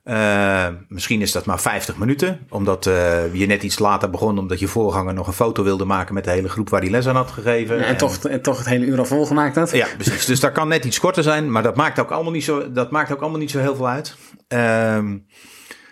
eh, 0.05 0.67
misschien 0.87 1.21
is 1.21 1.31
dat 1.31 1.45
maar 1.45 1.59
50 1.59 1.97
minuten, 1.97 2.39
omdat 2.49 2.85
eh, 2.85 3.33
je 3.33 3.45
net 3.45 3.63
iets 3.63 3.79
later 3.79 4.09
begon, 4.09 4.39
omdat 4.39 4.59
je 4.59 4.67
voorganger 4.67 5.13
nog 5.13 5.27
een 5.27 5.33
foto 5.33 5.63
wilde 5.63 5.85
maken 5.85 6.13
met 6.13 6.23
de 6.23 6.31
hele 6.31 6.49
groep 6.49 6.69
waar 6.69 6.81
hij 6.81 6.89
les 6.89 7.07
aan 7.07 7.15
had 7.15 7.31
gegeven. 7.31 7.85
En, 7.85 7.97
toch, 7.97 8.17
en 8.17 8.41
toch 8.41 8.57
het 8.57 8.67
hele 8.67 8.85
uur 8.85 8.97
al 8.97 9.05
volgemaakt 9.05 9.55
had. 9.55 9.71
Ja, 9.71 9.87
precies. 9.97 10.25
Dus 10.25 10.39
daar 10.39 10.51
kan 10.51 10.67
net 10.67 10.85
iets 10.85 10.99
korter 10.99 11.23
zijn, 11.23 11.51
maar 11.51 11.63
dat 11.63 11.75
maakt 11.75 11.99
ook 11.99 12.11
allemaal 12.11 12.31
niet 12.31 12.43
zo, 12.43 12.71
dat 12.71 12.91
maakt 12.91 13.11
ook 13.11 13.21
allemaal 13.21 13.39
niet 13.39 13.51
zo 13.51 13.59
heel 13.59 13.75
veel 13.75 13.87
uit. 13.87 14.15
Ehm, 14.47 15.17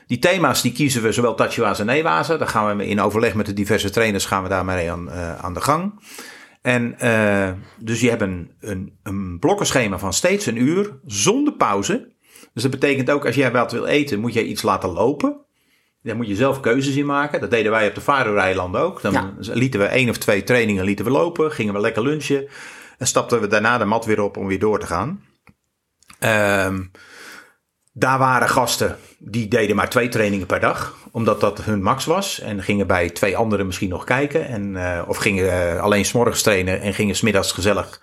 die 0.08 0.20
thema's 0.20 0.62
die 0.62 0.72
kiezen 0.72 1.02
we 1.02 1.12
zowel 1.12 1.36
Tachiwa's 1.36 1.80
en 1.80 1.90
Ewa's. 1.90 2.28
Daar 2.28 2.48
gaan 2.48 2.78
we 2.78 2.88
in 2.88 3.02
overleg 3.02 3.34
met 3.34 3.46
de 3.46 3.54
diverse 3.54 3.90
trainers 3.90 4.26
gaan 4.26 4.44
we 4.44 4.50
daarmee 4.50 4.92
aan, 4.92 5.12
eh, 5.12 5.36
aan 5.36 5.54
de 5.54 5.62
gang. 5.62 5.94
En 6.62 7.00
eh, 7.00 7.52
dus 7.78 8.02
je 8.02 8.10
hebt 8.10 8.22
een, 8.22 8.52
een, 8.60 9.00
een 9.04 9.40
blokkenschema 9.40 9.98
van 9.98 10.14
steeds 10.14 10.46
een 10.46 10.62
uur 10.62 11.00
zonder 11.06 11.54
pauze. 11.54 12.12
Dus 12.54 12.62
dat 12.62 12.72
betekent 12.72 13.12
ook 13.12 13.26
als 13.26 13.36
jij 13.36 13.52
wat 13.52 13.72
wil 13.72 13.86
eten, 13.86 14.20
moet 14.20 14.34
je 14.34 14.46
iets 14.46 14.62
laten 14.62 14.90
lopen. 14.90 15.38
Daar 16.02 16.16
moet 16.16 16.28
je 16.28 16.36
zelf 16.36 16.60
keuzes 16.60 16.96
in 16.96 17.06
maken. 17.06 17.42
Dat 17.42 17.52
deden 17.52 17.72
wij 17.72 17.88
op 17.88 17.96
de 17.96 18.02
Faroe-eilanden 18.02 18.82
ook. 18.82 19.02
Dan 19.02 19.14
Ja. 19.14 19.34
lieten 19.40 19.80
we 19.80 19.86
één 19.86 20.10
of 20.10 20.18
twee 20.18 20.44
trainingen 20.44 20.84
lieten 20.84 21.06
we 21.06 21.12
lopen. 21.12 21.52
Gingen 21.52 21.74
we 21.74 21.80
lekker 21.80 22.04
lunchen. 22.04 22.48
En 22.98 23.08
stapten 23.08 23.42
we 23.42 23.48
daarna 23.48 23.78
de 23.78 23.86
mat 23.86 24.06
weer 24.06 24.22
op 24.22 24.38
om 24.38 24.48
weer 24.48 24.60
door 24.60 24.80
te 24.80 24.86
gaan. 24.86 25.24
Ehm, 26.20 26.84
daar 27.94 28.18
waren 28.20 28.50
gasten 28.50 28.98
die 29.20 29.48
deden 29.48 29.76
maar 29.76 29.90
twee 29.90 30.10
trainingen 30.10 30.46
per 30.48 30.60
dag. 30.60 30.98
Omdat 31.12 31.42
dat 31.42 31.62
hun 31.64 31.82
max 31.84 32.06
was. 32.06 32.40
En 32.40 32.64
gingen 32.64 32.88
bij 32.88 33.10
twee 33.10 33.38
anderen 33.38 33.66
misschien 33.66 33.90
nog 33.90 34.04
kijken. 34.04 34.48
En, 34.48 34.76
eh, 34.76 35.02
of 35.08 35.18
gingen 35.18 35.52
eh, 35.74 35.82
alleen 35.82 36.06
s'morgens 36.06 36.42
trainen 36.42 36.82
en 36.82 36.94
gingen 36.94 37.16
smiddags 37.16 37.52
gezellig 37.52 38.02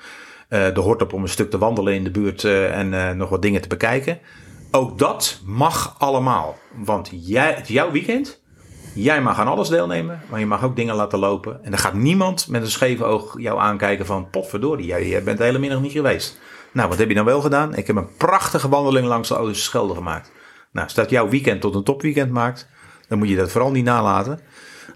de 0.50 0.80
hort 0.80 1.02
op 1.02 1.12
om 1.12 1.22
een 1.22 1.28
stuk 1.28 1.50
te 1.50 1.58
wandelen 1.58 1.94
in 1.94 2.04
de 2.04 2.10
buurt. 2.10 2.44
eh, 2.44 2.78
en 2.78 2.94
eh, 2.94 3.14
nog 3.14 3.28
wat 3.28 3.42
dingen 3.42 3.60
te 3.60 3.68
bekijken. 3.68 4.18
Ook 4.70 4.98
dat 4.98 5.40
mag 5.44 5.94
allemaal. 5.98 6.56
Want 6.84 7.10
jij, 7.12 7.62
jouw 7.66 7.90
weekend. 7.90 8.40
Jij 8.94 9.22
mag 9.22 9.38
aan 9.38 9.46
alles 9.46 9.68
deelnemen, 9.68 10.20
maar 10.30 10.40
je 10.40 10.46
mag 10.46 10.64
ook 10.64 10.76
dingen 10.76 10.94
laten 10.94 11.18
lopen. 11.18 11.64
En 11.64 11.72
er 11.72 11.78
gaat 11.78 11.94
niemand 11.94 12.48
met 12.48 12.62
een 12.62 12.70
scheef 12.70 13.00
oog 13.00 13.40
jou 13.40 13.60
aankijken 13.60 14.06
van... 14.06 14.30
potverdorie, 14.30 14.86
jij, 14.86 15.22
bent 15.22 15.38
de 15.38 15.44
hele 15.44 15.58
middag 15.58 15.80
niet 15.80 15.92
geweest. 15.92 16.38
Nou, 16.72 16.88
wat 16.88 16.98
heb 16.98 17.08
je 17.08 17.14
dan 17.14 17.24
wel 17.24 17.40
gedaan? 17.40 17.74
Ik 17.74 17.86
heb 17.86 17.96
een 17.96 18.16
prachtige 18.16 18.68
wandeling 18.68 19.06
langs 19.06 19.28
de 19.28 19.36
Oude 19.36 19.54
Schelde 19.54 19.94
gemaakt. 19.94 20.32
Nou, 20.72 20.86
als 20.86 20.94
dat 20.94 21.10
jouw 21.10 21.28
weekend 21.28 21.60
tot 21.60 21.74
een 21.74 21.84
topweekend 21.84 22.30
maakt... 22.30 22.68
dan 23.08 23.18
moet 23.18 23.28
je 23.28 23.36
dat 23.36 23.50
vooral 23.50 23.70
niet 23.70 23.84
nalaten. 23.84 24.40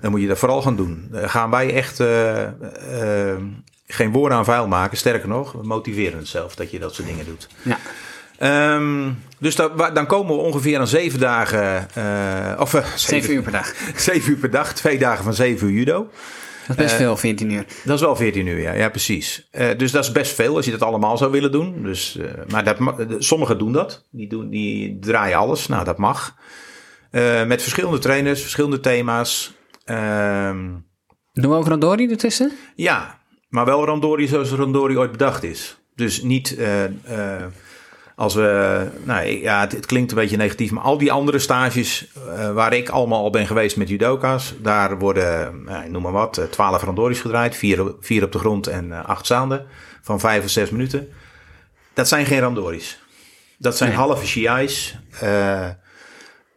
Dan 0.00 0.10
moet 0.10 0.20
je 0.20 0.28
dat 0.28 0.38
vooral 0.38 0.62
gaan 0.62 0.76
doen. 0.76 1.08
Dan 1.10 1.30
gaan 1.30 1.50
wij 1.50 1.74
echt 1.74 2.00
eh, 2.00 2.42
eh, 2.42 3.36
geen 3.86 4.12
woorden 4.12 4.38
aan 4.38 4.44
vuil 4.44 4.68
maken. 4.68 4.96
Sterker 4.96 5.28
nog, 5.28 5.52
we 5.52 5.66
motiveren 5.66 6.18
het 6.18 6.28
zelf 6.28 6.54
dat 6.54 6.70
je 6.70 6.78
dat 6.78 6.94
soort 6.94 7.08
dingen 7.08 7.24
doet. 7.24 7.48
Ja. 7.62 7.78
Ehm, 8.38 9.10
dus 9.38 9.54
dan, 9.94 10.06
komen 10.06 10.34
we 10.36 10.42
ongeveer 10.42 10.78
aan 10.78 10.86
zeven 10.86 11.20
dagen, 11.20 11.88
eh, 11.94 12.60
of 12.60 12.74
eh, 12.74 12.86
Zeven 12.96 13.34
uur 13.34 13.42
per 13.42 13.52
dag. 13.52 13.74
zeven 13.96 14.30
uur 14.30 14.38
per 14.38 14.50
dag, 14.50 14.74
twee 14.74 14.98
dagen 14.98 15.24
van 15.24 15.34
zeven 15.34 15.68
uur 15.68 15.74
judo. 15.74 16.10
Dat 16.66 16.76
is 16.76 16.82
best 16.82 16.96
veel, 16.96 17.16
14 17.16 17.50
uur. 17.50 17.64
Dat 17.84 17.94
is 17.94 18.00
wel 18.00 18.16
14 18.16 18.46
uur, 18.46 18.60
ja, 18.60 18.72
ja 18.72 18.88
precies. 18.88 19.48
Eh, 19.50 19.78
dus 19.78 19.90
dat 19.90 20.04
is 20.04 20.12
best 20.12 20.34
veel 20.34 20.56
als 20.56 20.64
je 20.64 20.70
dat 20.70 20.82
allemaal 20.82 21.16
zou 21.16 21.30
willen 21.30 21.52
doen. 21.52 21.82
Dus, 21.82 22.16
eh, 22.16 22.26
maar 22.48 22.64
dat, 22.64 22.78
sommigen 23.18 23.58
doen 23.58 23.72
dat. 23.72 24.04
Die, 24.10 24.28
doen, 24.28 24.50
die 24.50 24.98
draaien 24.98 25.38
alles. 25.38 25.66
Nou, 25.66 25.84
dat 25.84 25.98
mag. 25.98 26.36
Eh, 27.10 27.44
met 27.44 27.62
verschillende 27.62 27.98
trainers, 27.98 28.40
verschillende 28.40 28.80
thema's. 28.80 29.54
Ehm, 29.84 30.70
Doen 31.32 31.50
we 31.50 31.56
ook 31.56 31.68
Randori 31.68 32.10
ertussen? 32.10 32.52
ja, 32.74 33.18
maar 33.54 33.64
wel 33.64 33.84
Randori 33.84 34.26
zoals 34.26 34.50
Randori 34.50 34.98
ooit 34.98 35.10
bedacht 35.10 35.42
is. 35.42 35.76
Dus 35.94 36.22
niet 36.22 36.56
eh, 36.56 36.84
eh, 36.84 37.44
als 38.16 38.34
we. 38.34 38.86
Nou 39.04 39.26
ja, 39.26 39.60
het, 39.60 39.72
het 39.72 39.86
klinkt 39.86 40.10
een 40.10 40.16
beetje 40.16 40.36
negatief, 40.36 40.70
maar 40.70 40.82
al 40.82 40.98
die 40.98 41.12
andere 41.12 41.38
stages 41.38 42.06
eh, 42.36 42.52
waar 42.52 42.72
ik 42.72 42.88
allemaal 42.88 43.22
al 43.22 43.30
ben 43.30 43.46
geweest 43.46 43.76
met 43.76 43.88
judoka's, 43.88 44.54
daar 44.58 44.98
worden, 44.98 45.64
noem 45.88 46.02
maar 46.02 46.12
wat, 46.12 46.38
eh, 46.38 46.44
12 46.44 46.82
Randoris 46.82 47.20
gedraaid, 47.20 47.56
vier, 47.56 47.94
vier 48.00 48.24
op 48.24 48.32
de 48.32 48.38
grond 48.38 48.66
en 48.66 48.92
eh, 48.92 49.04
acht 49.04 49.24
staande 49.24 49.64
van 50.02 50.20
vijf 50.20 50.44
of 50.44 50.50
zes 50.50 50.70
minuten. 50.70 51.08
Dat 51.92 52.08
zijn 52.08 52.26
geen 52.26 52.40
Randoris. 52.40 53.02
Dat 53.58 53.76
zijn 53.76 53.88
Nee. 53.90 53.98
halve 53.98 54.26
Shiais. 54.26 54.98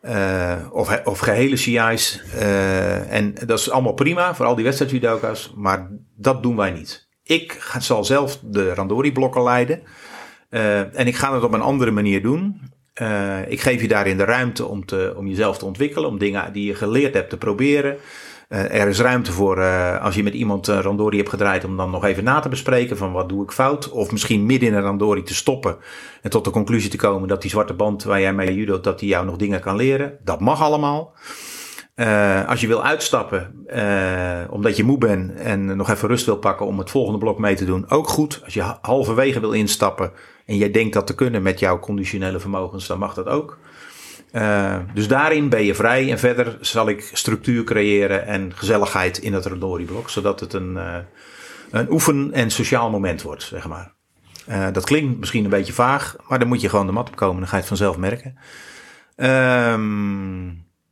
Eh, 0.02 0.56
of, 0.72 1.02
of 1.04 1.20
gehele 1.20 1.56
CI's. 1.56 2.22
eh, 2.34 3.12
en 3.14 3.34
dat 3.46 3.60
is 3.60 3.70
allemaal 3.70 3.94
prima 3.94 4.36
voor 4.36 4.46
al 4.46 4.56
die 4.56 4.64
wedstrijdjudoka's. 4.64 5.54
Maar 5.56 5.90
dat 6.16 6.44
doen 6.44 6.56
wij 6.56 6.72
niet. 6.72 7.08
Ik 7.24 7.72
zal 7.80 8.04
zelf 8.04 8.40
de 8.44 8.74
Randori-blokken 8.74 9.44
leiden. 9.44 9.82
Eh, 10.50 11.00
en 11.00 11.08
ik 11.08 11.16
ga 11.16 11.34
het 11.34 11.44
op 11.44 11.54
een 11.54 11.62
andere 11.62 11.92
manier 11.92 12.22
doen. 12.22 12.62
Ik 13.48 13.62
geef 13.62 13.82
je 13.82 13.88
daarin 13.88 14.18
de 14.18 14.24
ruimte 14.24 14.66
om, 14.66 14.86
te, 14.86 15.14
om 15.18 15.28
jezelf 15.28 15.58
te 15.58 15.66
ontwikkelen. 15.66 16.10
Om 16.10 16.18
dingen 16.18 16.54
die 16.54 16.66
je 16.66 16.76
geleerd 16.76 17.14
hebt 17.14 17.30
te 17.30 17.38
proberen. 17.38 17.98
Eh, 18.48 18.82
er 18.82 18.88
is 18.88 19.00
ruimte 19.00 19.32
voor 19.32 19.58
eh, 19.58 20.04
als 20.04 20.16
je 20.16 20.24
met 20.24 20.34
iemand 20.34 20.68
een 20.68 20.82
randori 20.82 21.18
hebt 21.18 21.30
gedraaid 21.30 21.64
om 21.64 21.78
dan 21.78 21.90
nog 21.90 22.06
even 22.06 22.24
na 22.24 22.40
te 22.40 22.50
bespreken 22.50 22.98
van 22.98 23.12
wat 23.12 23.30
doe 23.30 23.44
ik 23.44 23.52
fout. 23.52 23.90
Of 23.90 24.12
misschien 24.12 24.46
midden 24.46 24.70
in 24.70 24.76
een 24.76 24.82
randori 24.82 25.24
te 25.24 25.36
stoppen 25.36 25.78
en 26.22 26.30
tot 26.30 26.44
de 26.46 26.50
conclusie 26.50 26.90
te 26.90 26.98
komen 26.98 27.28
dat 27.28 27.42
die 27.42 27.50
zwarte 27.50 27.74
band 27.74 28.04
waar 28.04 28.22
jij 28.22 28.34
mee 28.34 28.56
judo, 28.56 28.80
dat 28.80 29.00
die 29.00 29.10
jou 29.10 29.26
nog 29.26 29.36
dingen 29.36 29.62
kan 29.62 29.76
leren. 29.76 30.18
Dat 30.24 30.40
mag 30.40 30.62
allemaal. 30.62 31.14
Eh, 31.96 32.48
als 32.48 32.62
je 32.62 32.68
wil 32.68 32.84
uitstappen 32.84 33.64
eh, 33.68 34.42
omdat 34.50 34.78
je 34.78 34.84
moe 34.84 34.98
bent 34.98 35.34
en 35.34 35.78
nog 35.78 35.90
even 35.90 36.08
rust 36.08 36.26
wil 36.26 36.38
pakken 36.38 36.66
om 36.66 36.78
het 36.80 36.90
volgende 36.90 37.20
blok 37.20 37.40
mee 37.40 37.56
te 37.56 37.66
doen, 37.66 37.90
ook 37.90 38.08
goed. 38.08 38.42
Als 38.44 38.54
je 38.54 38.62
ha- 38.62 38.78
halverwege 38.82 39.40
wil 39.40 39.52
instappen 39.52 40.12
en 40.46 40.58
jij 40.58 40.72
denkt 40.72 40.94
dat 40.94 41.08
te 41.08 41.16
kunnen 41.16 41.42
met 41.42 41.60
jouw 41.60 41.80
conditionele 41.80 42.40
vermogens, 42.40 42.88
dan 42.88 43.00
mag 43.00 43.14
dat 43.14 43.28
ook. 43.28 43.58
Eh, 44.32 44.78
dus 44.94 45.08
daarin 45.08 45.50
ben 45.50 45.64
je 45.64 45.76
vrij 45.76 46.12
en 46.12 46.20
verder 46.20 46.58
zal 46.62 46.90
ik 46.90 47.10
structuur 47.14 47.64
creëren 47.64 48.26
en 48.26 48.52
gezelligheid 48.56 49.18
in 49.18 49.34
het 49.34 49.46
Randori-blok, 49.46 50.10
zodat 50.10 50.40
het 50.40 50.54
een, 50.54 50.78
eh, 50.78 50.98
een 51.72 51.92
oefen- 51.92 52.34
en 52.34 52.52
sociaal 52.52 52.90
moment 52.90 53.22
wordt, 53.22 53.44
zeg 53.44 53.68
maar. 53.68 53.94
Eh, 54.46 54.68
dat 54.72 54.86
klinkt 54.86 55.20
misschien 55.20 55.44
een 55.44 55.50
beetje 55.50 55.74
vaag, 55.74 56.16
maar 56.28 56.40
dan 56.40 56.48
moet 56.48 56.62
je 56.62 56.70
gewoon 56.70 56.86
de 56.86 56.92
mat 56.92 57.08
op 57.08 57.16
komen, 57.16 57.38
dan 57.40 57.48
ga 57.48 57.54
je 57.56 57.60
het 57.60 57.68
vanzelf 57.68 57.98
merken. 57.98 58.38
Ehm, 59.16 60.50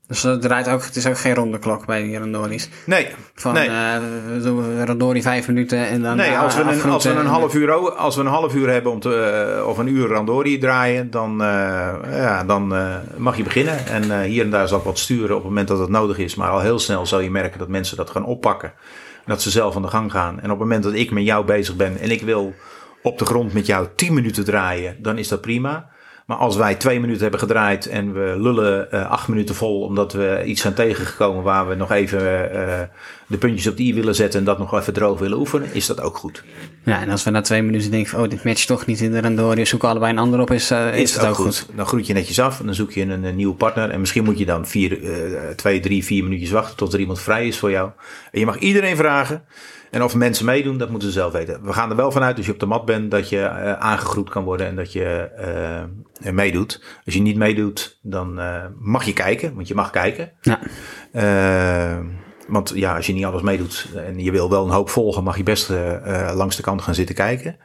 Dus 0.07 0.23
het, 0.23 0.41
draait 0.41 0.67
ook, 0.69 0.83
het 0.83 0.95
is 0.95 1.07
ook 1.07 1.17
geen 1.17 1.35
ronde 1.35 1.59
klok 1.59 1.85
bij 1.85 2.01
die 2.03 2.17
Randoris. 2.17 2.69
nee, 2.85 3.07
Van, 3.35 3.53
nee. 3.53 3.67
eh, 3.67 3.97
we 4.33 4.39
doen 4.41 4.85
Randori 4.85 5.21
vijf 5.21 5.47
minuten 5.47 5.87
en 5.87 6.01
dan... 6.01 6.15
Nee, 6.17 6.29
eh, 6.29 6.41
als 6.41 6.55
we, 6.55 6.61
een, 6.61 6.67
als, 6.91 7.03
we 7.03 7.09
een 7.09 7.17
en- 7.17 7.25
half 7.25 7.53
uur, 7.55 7.71
als 7.91 8.15
we 8.15 8.21
een 8.21 8.27
half 8.27 8.53
uur 8.55 8.69
hebben 8.69 8.91
om 8.91 8.99
te, 8.99 9.15
eh, 9.59 9.67
of 9.67 9.77
een 9.77 9.87
uur 9.87 10.07
randori 10.07 10.57
draaien, 10.57 11.11
dan, 11.11 11.35
ja, 12.11 12.43
dan 12.43 12.73
mag 13.17 13.37
je 13.37 13.43
beginnen. 13.43 13.87
En 13.87 14.21
hier 14.23 14.43
en 14.43 14.49
daar 14.49 14.67
zal 14.67 14.77
ik 14.77 14.83
wat 14.83 14.99
sturen 14.99 15.29
op 15.35 15.41
het 15.41 15.49
moment 15.49 15.67
dat 15.67 15.79
het 15.79 15.89
nodig 15.89 16.17
is. 16.17 16.35
Maar 16.35 16.49
al 16.49 16.59
heel 16.59 16.79
snel 16.79 17.05
zal 17.05 17.19
je 17.19 17.31
merken 17.31 17.59
dat 17.59 17.67
mensen 17.67 17.97
dat 17.97 18.09
gaan 18.09 18.25
oppakken. 18.25 18.69
En 19.15 19.31
dat 19.31 19.41
ze 19.41 19.49
zelf 19.49 19.75
aan 19.75 19.81
de 19.81 19.87
gang 19.87 20.11
gaan. 20.11 20.33
En 20.35 20.43
op 20.43 20.49
het 20.49 20.59
moment 20.59 20.83
dat 20.83 20.93
ik 20.93 21.11
met 21.11 21.23
jou 21.23 21.45
bezig 21.45 21.75
ben 21.75 21.99
en 21.99 22.11
ik 22.11 22.21
wil 22.21 22.53
op 23.01 23.17
de 23.17 23.25
grond 23.25 23.53
met 23.53 23.65
jou 23.65 23.87
10 23.95 24.13
minuten 24.13 24.45
draaien, 24.45 24.95
dan 24.99 25.17
is 25.17 25.27
dat 25.27 25.41
prima. 25.41 25.87
Maar 26.25 26.37
als 26.37 26.55
wij 26.55 26.75
twee 26.75 26.99
minuten 26.99 27.21
hebben 27.21 27.39
gedraaid 27.39 27.85
en 27.85 28.13
we 28.13 28.35
lullen 28.37 28.91
eh, 28.91 29.09
acht 29.09 29.27
minuten 29.27 29.55
vol 29.55 29.81
omdat 29.81 30.13
we 30.13 30.43
iets 30.45 30.61
zijn 30.61 30.73
tegengekomen 30.73 31.43
waar 31.43 31.67
we 31.67 31.75
nog 31.75 31.91
even 31.91 32.51
eh, 32.51 32.81
de 33.27 33.37
puntjes 33.37 33.67
op 33.67 33.77
de 33.77 33.83
i 33.83 33.93
willen 33.93 34.15
zetten 34.15 34.39
en 34.39 34.45
dat 34.45 34.57
nog 34.57 34.79
even 34.79 34.93
droog 34.93 35.19
willen 35.19 35.37
oefenen, 35.37 35.73
is 35.73 35.85
dat 35.85 36.01
ook 36.01 36.17
goed. 36.17 36.43
Ja, 36.83 37.01
en 37.01 37.09
als 37.09 37.23
we 37.23 37.29
na 37.29 37.41
twee 37.41 37.63
minuten 37.63 37.91
denken 37.91 38.09
van, 38.09 38.21
oh, 38.21 38.29
dit 38.29 38.43
matcht 38.43 38.67
toch 38.67 38.85
niet 38.85 39.01
in 39.01 39.11
de 39.11 39.21
Randori, 39.21 39.65
zoeken 39.65 39.89
allebei 39.89 40.11
een 40.11 40.19
ander 40.19 40.39
op, 40.39 40.51
is, 40.51 40.71
eh, 40.71 40.97
is, 40.97 41.13
het 41.13 41.25
ook 41.25 41.35
goed. 41.35 41.65
Dan 41.75 41.85
groet 41.85 42.07
je 42.07 42.13
netjes 42.13 42.39
af 42.39 42.59
en 42.59 42.65
dan 42.65 42.75
zoek 42.75 42.91
je 42.91 43.01
een, 43.01 43.23
een 43.23 43.35
nieuwe 43.35 43.55
partner. 43.55 43.89
En 43.89 43.99
misschien 43.99 44.23
moet 44.23 44.37
je 44.37 44.45
dan 44.45 44.67
vier, 44.67 44.99
twee, 45.55 45.79
drie, 45.79 46.03
vier 46.03 46.23
minuutjes 46.23 46.51
wachten 46.51 46.77
tot 46.77 46.93
er 46.93 46.99
iemand 46.99 47.21
vrij 47.21 47.47
is 47.47 47.57
voor 47.57 47.71
jou. 47.71 47.89
En 48.31 48.39
je 48.39 48.45
mag 48.45 48.57
iedereen 48.57 48.95
vragen. 48.95 49.43
En 49.95 50.03
of 50.03 50.15
mensen 50.15 50.45
meedoen, 50.45 50.77
dat 50.77 50.89
moeten 50.89 51.07
ze 51.07 51.13
zelf 51.13 51.33
weten. 51.33 51.63
We 51.63 51.73
gaan 51.73 51.89
er 51.89 51.95
wel 51.95 52.11
vanuit 52.11 52.37
als 52.37 52.45
je 52.45 52.51
op 52.51 52.59
de 52.59 52.65
mat 52.65 52.85
bent 52.85 53.11
dat 53.11 53.29
je 53.29 53.41
eh, 53.41 53.73
aangegroet 53.73 54.29
kan 54.29 54.43
worden 54.43 54.67
en 54.67 54.75
dat 54.75 54.93
je 54.93 55.29
eh, 56.23 56.31
meedoet. 56.31 56.83
Als 57.05 57.13
je 57.13 57.21
niet 57.21 57.37
meedoet, 57.37 57.99
dan 58.01 58.39
eh, 58.39 58.63
mag 58.79 59.03
je 59.03 59.13
kijken, 59.13 59.55
want 59.55 59.67
je 59.67 59.75
mag 59.75 59.89
kijken. 59.89 60.31
Ja. 60.41 60.59
Want 62.47 62.71
ja, 62.75 62.95
als 62.95 63.07
je 63.07 63.13
niet 63.13 63.25
alles 63.25 63.41
meedoet 63.41 63.87
en 63.95 64.19
je 64.19 64.31
wil 64.31 64.49
wel 64.49 64.65
een 64.65 64.71
hoop 64.71 64.89
volgen, 64.89 65.23
mag 65.23 65.37
je 65.37 65.43
best 65.43 65.69
langs 66.33 66.55
de 66.55 66.63
kant 66.63 66.81
gaan 66.81 66.95
zitten 66.95 67.15
kijken. 67.15 67.57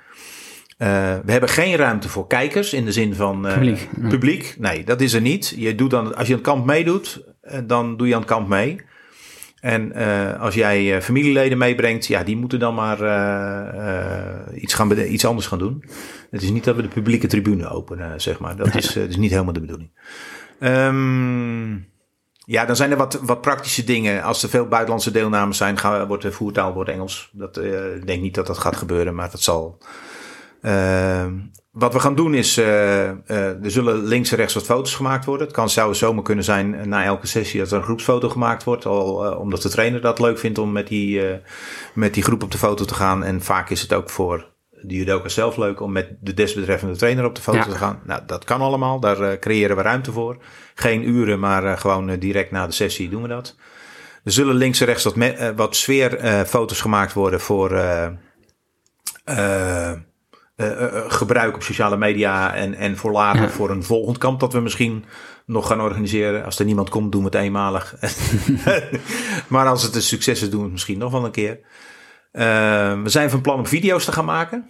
We 0.79 1.33
hebben 1.33 1.49
geen 1.49 1.77
ruimte 1.77 2.09
voor 2.09 2.27
kijkers 2.27 2.73
in 2.73 2.85
de 2.85 2.93
zin 2.93 3.15
van 3.15 3.41
Publiek, 3.43 3.89
nee. 3.97 4.11
publiek. 4.11 4.57
Nee, 4.59 4.85
dat 4.85 5.01
is 5.01 5.13
er 5.13 5.21
niet. 5.21 5.55
Je 5.57 5.75
doet 5.75 5.91
dan, 5.91 6.15
als 6.15 6.27
je 6.27 6.33
aan 6.33 6.39
het 6.41 6.49
kamp 6.49 6.67
meedoet, 6.67 7.25
dan 7.65 7.97
doe 7.97 8.07
je 8.07 8.15
aan 8.15 8.21
het 8.21 8.31
kamp 8.31 8.49
mee. 8.49 8.81
En 9.61 9.93
eh, 9.93 10.41
als 10.41 10.55
jij 10.55 10.97
eh, 10.97 11.03
familieleden 11.03 11.59
meebrengt, 11.59 12.07
ja, 12.07 12.25
die 12.25 12.37
moeten 12.37 12.59
dan 12.59 12.75
maar 12.75 13.01
eh, 13.03 14.63
iets, 14.63 14.75
gaan 14.75 14.99
iets 14.99 15.25
anders 15.25 15.47
gaan 15.47 15.59
doen. 15.59 15.85
Het 16.31 16.43
is 16.43 16.51
niet 16.51 16.65
dat 16.65 16.77
we 16.77 16.83
de 16.83 16.89
publieke 16.89 17.27
tribune 17.27 17.69
openen, 17.69 18.21
zeg 18.21 18.39
maar. 18.39 18.57
Dat 18.57 18.75
is, 18.75 18.97
is 18.97 19.17
niet 19.17 19.31
helemaal 19.31 19.53
de 19.53 19.61
bedoeling. 19.61 19.91
Ehm, 20.61 21.73
ja, 22.45 22.65
dan 22.67 22.77
zijn 22.77 22.91
er 22.91 22.97
wat, 22.97 23.21
wat 23.23 23.41
praktische 23.41 23.85
dingen. 23.85 24.23
Als 24.23 24.43
er 24.43 24.49
veel 24.49 24.69
buitenlandse 24.69 25.11
deelnames 25.11 25.57
zijn, 25.57 25.79
gaan, 25.79 26.07
wordt 26.07 26.23
de 26.23 26.33
voertaal 26.33 26.73
wordt 26.73 26.91
Engels. 26.91 27.31
Dat, 27.33 27.57
ik 27.97 28.07
denk 28.07 28.23
niet 28.23 28.35
dat 28.35 28.47
dat 28.47 28.59
gaat 28.59 28.77
gebeuren, 28.77 29.15
maar 29.15 29.31
dat 29.31 29.43
zal. 29.43 29.79
Ehm, 30.61 31.33
wat 31.71 31.93
we 31.93 32.01
gaan 32.01 32.15
doen 32.15 32.35
is, 32.35 32.57
eh, 32.57 33.09
eh, 33.09 33.65
er 33.65 33.71
zullen 33.71 34.05
links 34.05 34.31
en 34.31 34.37
rechts 34.37 34.55
wat 34.55 34.65
foto's 34.65 34.95
gemaakt 34.95 35.25
worden. 35.25 35.47
Het 35.47 35.57
kan 35.57 35.71
zou 35.71 35.95
zomaar 35.95 36.23
kunnen 36.23 36.45
zijn 36.45 36.75
eh, 36.75 36.87
na 36.87 37.05
elke 37.05 37.27
sessie 37.27 37.61
dat 37.61 37.71
er 37.71 37.77
een 37.77 37.83
groepsfoto 37.83 38.29
gemaakt 38.29 38.65
wordt. 38.65 38.87
Al, 38.87 39.37
omdat 39.37 39.63
de 39.63 39.69
trainer 39.69 40.01
dat 40.01 40.19
leuk 40.19 40.39
vindt 40.39 40.59
om 40.59 40.73
met 40.73 40.89
die, 40.89 41.23
met 41.95 42.15
die 42.15 42.23
groep 42.23 42.43
op 42.43 42.51
de 42.51 42.59
foto 42.59 42.85
te 42.85 42.95
gaan. 42.95 43.25
En 43.25 43.43
vaak 43.43 43.71
is 43.71 43.83
het 43.83 43.93
ook 43.93 44.11
voor 44.11 44.49
de 44.83 44.95
judoka 44.95 45.29
zelf 45.29 45.57
leuk 45.57 45.81
om 45.81 45.93
met 45.93 46.09
de 46.21 46.35
desbetreffende 46.35 46.97
trainer 46.97 47.25
op 47.25 47.35
de 47.35 47.43
foto 47.43 47.59
Ja. 47.59 47.65
te 47.65 47.71
gaan. 47.71 48.01
Nou, 48.05 48.23
dat 48.27 48.45
kan 48.45 48.61
allemaal. 48.61 49.01
Daar 49.01 49.39
creëren 49.39 49.77
we 49.77 49.83
ruimte 49.83 50.13
voor. 50.13 50.37
Geen 50.75 51.09
uren, 51.09 51.41
maar 51.41 51.79
gewoon 51.79 52.19
direct 52.19 52.51
na 52.51 52.67
de 52.67 52.73
sessie 52.73 53.09
doen 53.09 53.23
we 53.23 53.29
dat. 53.29 53.57
Er 54.25 54.33
zullen 54.33 54.55
links 54.55 54.81
en 54.81 54.87
rechts 54.87 55.05
wat, 55.05 55.15
wat 55.57 55.77
sfeerfoto's 55.77 56.81
gemaakt 56.81 57.13
worden 57.13 57.41
voor 57.41 57.71
gebruik 61.09 61.55
op 61.55 61.63
sociale 61.63 61.97
media 61.97 62.55
en, 62.55 62.75
en 62.75 62.97
voor 62.97 63.13
later 63.13 63.43
Ja. 63.43 63.49
voor 63.49 63.71
een 63.71 63.85
volgend 63.85 64.19
kamp 64.19 64.41
dat 64.41 64.53
we 64.53 64.61
misschien 64.61 65.05
nog 65.47 65.67
gaan 65.67 65.81
organiseren. 65.81 66.45
Als 66.45 66.59
er 66.59 66.65
niemand 66.65 66.89
komt, 66.89 67.13
doen 67.13 67.21
we 67.21 67.27
het 67.27 67.37
eenmalig. 67.45 67.95
maar 69.49 69.67
als 69.67 69.83
het 69.83 69.95
een 69.95 70.03
succes 70.03 70.43
is, 70.43 70.49
doen 70.51 70.59
we 70.59 70.65
het 70.65 70.73
misschien 70.73 70.99
nog 70.99 71.13
wel 71.13 71.25
een 71.25 71.31
keer. 71.31 71.61
Eh, 72.33 73.03
we 73.03 73.09
zijn 73.09 73.31
van 73.31 73.41
plan 73.41 73.59
om 73.59 73.67
video's 73.67 74.05
te 74.05 74.13
gaan 74.13 74.25
maken. 74.25 74.69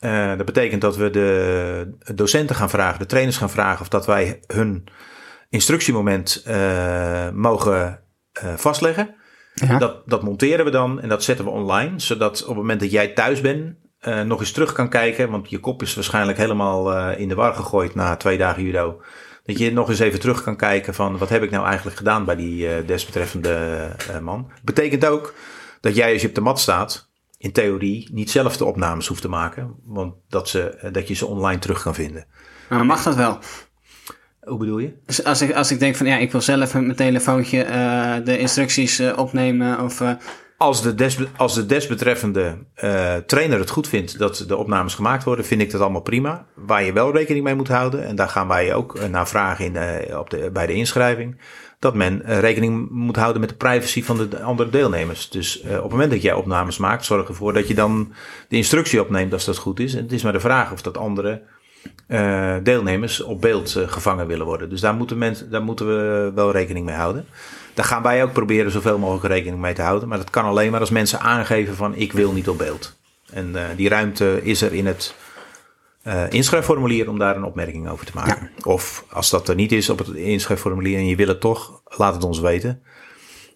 Eh, 0.00 0.36
dat 0.36 0.46
betekent 0.46 0.80
dat 0.80 0.96
we 0.96 1.10
de 1.10 2.14
docenten 2.14 2.56
gaan 2.56 2.70
vragen, 2.70 2.98
de 2.98 3.06
trainers 3.06 3.36
gaan 3.36 3.50
vragen 3.50 3.80
of 3.80 3.88
dat 3.88 4.06
wij 4.06 4.40
hun 4.46 4.84
instructiemoment 5.48 6.42
eh, 6.44 7.30
mogen 7.30 8.00
eh, 8.32 8.54
vastleggen. 8.56 9.14
Ja. 9.54 9.78
Dat, 9.78 10.08
dat 10.08 10.22
monteren 10.22 10.64
we 10.64 10.70
dan 10.70 11.00
en 11.00 11.08
dat 11.08 11.24
zetten 11.24 11.44
we 11.44 11.50
online. 11.50 12.00
Zodat 12.00 12.40
op 12.42 12.48
het 12.48 12.56
moment 12.56 12.80
dat 12.80 12.90
jij 12.90 13.08
thuis 13.08 13.40
bent, 13.40 13.74
eh, 14.00 14.20
nog 14.20 14.40
eens 14.40 14.52
terug 14.52 14.72
kan 14.72 14.88
kijken. 14.88 15.30
Want 15.30 15.50
je 15.50 15.58
kop 15.58 15.82
is 15.82 15.94
waarschijnlijk 15.94 16.38
helemaal 16.38 16.94
eh, 16.94 17.20
in 17.20 17.28
de 17.28 17.34
war 17.34 17.54
gegooid 17.54 17.94
na 17.94 18.16
twee 18.16 18.38
dagen 18.38 18.62
judo. 18.62 19.00
Dat 19.44 19.58
je 19.58 19.72
nog 19.72 19.88
eens 19.88 19.98
even 19.98 20.20
terug 20.20 20.42
kan 20.42 20.56
kijken 20.56 20.94
van 20.94 21.18
wat 21.18 21.28
heb 21.28 21.42
ik 21.42 21.50
nou 21.50 21.66
eigenlijk 21.66 21.96
gedaan 21.96 22.24
bij 22.24 22.36
die 22.36 22.68
eh, 22.68 22.86
desbetreffende 22.86 23.88
eh, 24.10 24.18
man. 24.18 24.50
Betekent 24.62 25.06
ook 25.06 25.34
dat 25.80 25.94
jij 25.96 26.12
als 26.12 26.22
je 26.22 26.28
op 26.28 26.34
de 26.34 26.40
mat 26.40 26.60
staat, 26.60 27.08
in 27.38 27.52
theorie 27.52 28.08
niet 28.12 28.30
zelf 28.30 28.56
de 28.56 28.64
opnames 28.64 29.06
hoeft 29.06 29.22
te 29.22 29.28
maken. 29.28 29.74
Want 29.84 30.14
dat, 30.28 30.48
ze, 30.48 30.88
dat 30.92 31.08
je 31.08 31.14
ze 31.14 31.26
online 31.26 31.60
terug 31.60 31.82
kan 31.82 31.94
vinden. 31.94 32.26
Maar 32.68 32.86
mag 32.86 33.02
dat 33.02 33.14
wel. 33.14 33.38
Hoe 34.40 34.58
bedoel 34.58 34.78
je? 34.78 34.92
Dus 35.06 35.24
als 35.24 35.40
ik, 35.40 35.52
als 35.52 35.70
ik 35.70 35.78
denk 35.78 35.96
van 35.96 36.06
ja, 36.06 36.16
ik 36.16 36.32
wil 36.32 36.40
zelf 36.40 36.74
met 36.74 36.82
mijn 36.82 36.96
telefoontje 36.96 37.62
eh, 37.62 38.14
de 38.24 38.38
instructies 38.38 38.98
eh, 38.98 39.18
opnemen 39.18 39.80
of... 39.80 40.02
eh, 40.60 40.66
Als 40.66 40.82
de, 40.82 41.26
als 41.36 41.54
de 41.54 41.66
desbetreffende 41.66 42.58
eh, 42.74 43.16
trainer 43.16 43.58
het 43.58 43.70
goed 43.70 43.88
vindt 43.88 44.18
dat 44.18 44.44
de 44.48 44.56
opnames 44.56 44.94
gemaakt 44.94 45.24
worden, 45.24 45.44
vind 45.44 45.60
ik 45.60 45.70
dat 45.70 45.80
allemaal 45.80 46.00
prima. 46.00 46.46
Waar 46.54 46.84
je 46.84 46.92
wel 46.92 47.12
rekening 47.12 47.44
mee 47.44 47.54
moet 47.54 47.68
houden, 47.68 48.04
en 48.06 48.16
daar 48.16 48.28
gaan 48.28 48.48
wij 48.48 48.74
ook 48.74 48.96
eh, 48.96 49.08
naar 49.08 49.28
vragen 49.28 49.64
in 49.64 49.72
de, 49.72 50.16
op 50.18 50.30
de, 50.30 50.50
bij 50.52 50.66
de 50.66 50.72
inschrijving, 50.72 51.36
dat 51.80 51.94
men 51.94 52.22
eh, 52.22 52.38
rekening 52.38 52.90
moet 52.90 53.16
houden 53.16 53.40
met 53.40 53.50
de 53.50 53.56
privacy 53.56 54.02
van 54.02 54.16
de 54.16 54.28
de 54.28 54.42
andere 54.42 54.70
deelnemers. 54.70 55.30
Dus 55.30 55.60
eh, 55.60 55.76
op 55.76 55.82
het 55.82 55.90
moment 55.90 56.10
dat 56.10 56.22
jij 56.22 56.32
opnames 56.32 56.78
maakt, 56.78 57.04
zorg 57.04 57.28
ervoor 57.28 57.52
dat 57.52 57.68
je 57.68 57.74
dan 57.74 58.12
de 58.48 58.56
instructie 58.56 59.00
opneemt 59.00 59.32
als 59.32 59.44
dat 59.44 59.56
goed 59.56 59.80
is. 59.80 59.94
En 59.94 60.02
het 60.02 60.12
is 60.12 60.22
maar 60.22 60.32
de 60.32 60.40
vraag 60.40 60.72
of 60.72 60.82
dat 60.82 60.98
andere 60.98 61.42
eh, 62.06 62.56
deelnemers 62.62 63.22
op 63.22 63.40
beeld 63.40 63.76
eh, 63.76 63.88
gevangen 63.88 64.26
willen 64.26 64.46
worden. 64.46 64.68
Dus 64.68 64.80
daar 64.80 64.94
moeten, 64.94 65.18
mensen, 65.18 65.50
daar 65.50 65.62
moeten 65.62 65.86
we 65.86 66.32
wel 66.34 66.52
rekening 66.52 66.86
mee 66.86 66.94
houden. 66.94 67.26
Daar 67.74 67.84
gaan 67.84 68.02
wij 68.02 68.22
ook 68.22 68.32
proberen 68.32 68.70
zoveel 68.70 68.98
mogelijk 68.98 69.34
rekening 69.34 69.60
mee 69.60 69.74
te 69.74 69.82
houden. 69.82 70.08
Maar 70.08 70.18
dat 70.18 70.30
kan 70.30 70.44
alleen 70.44 70.70
maar 70.70 70.80
als 70.80 70.90
mensen 70.90 71.20
aangeven 71.20 71.74
van 71.74 71.94
ik 71.94 72.12
wil 72.12 72.32
niet 72.32 72.48
op 72.48 72.58
beeld. 72.58 72.98
En 73.32 73.56
eh, 73.56 73.76
die 73.76 73.88
ruimte 73.88 74.40
is 74.42 74.62
er 74.62 74.72
in 74.72 74.86
het 74.86 75.14
eh, 76.02 76.30
inschrijfformulier 76.30 77.08
om 77.08 77.18
daar 77.18 77.36
een 77.36 77.44
opmerking 77.44 77.88
over 77.88 78.06
te 78.06 78.12
maken. 78.14 78.50
Of 78.62 79.04
als 79.10 79.30
dat 79.30 79.48
er 79.48 79.54
niet 79.54 79.72
is 79.72 79.90
op 79.90 79.98
het 79.98 80.08
inschrijfformulier 80.08 80.98
en 80.98 81.06
je 81.06 81.16
wil 81.16 81.28
het 81.28 81.40
toch, 81.40 81.82
laat 81.84 82.14
het 82.14 82.24
ons 82.24 82.40
weten. 82.40 82.82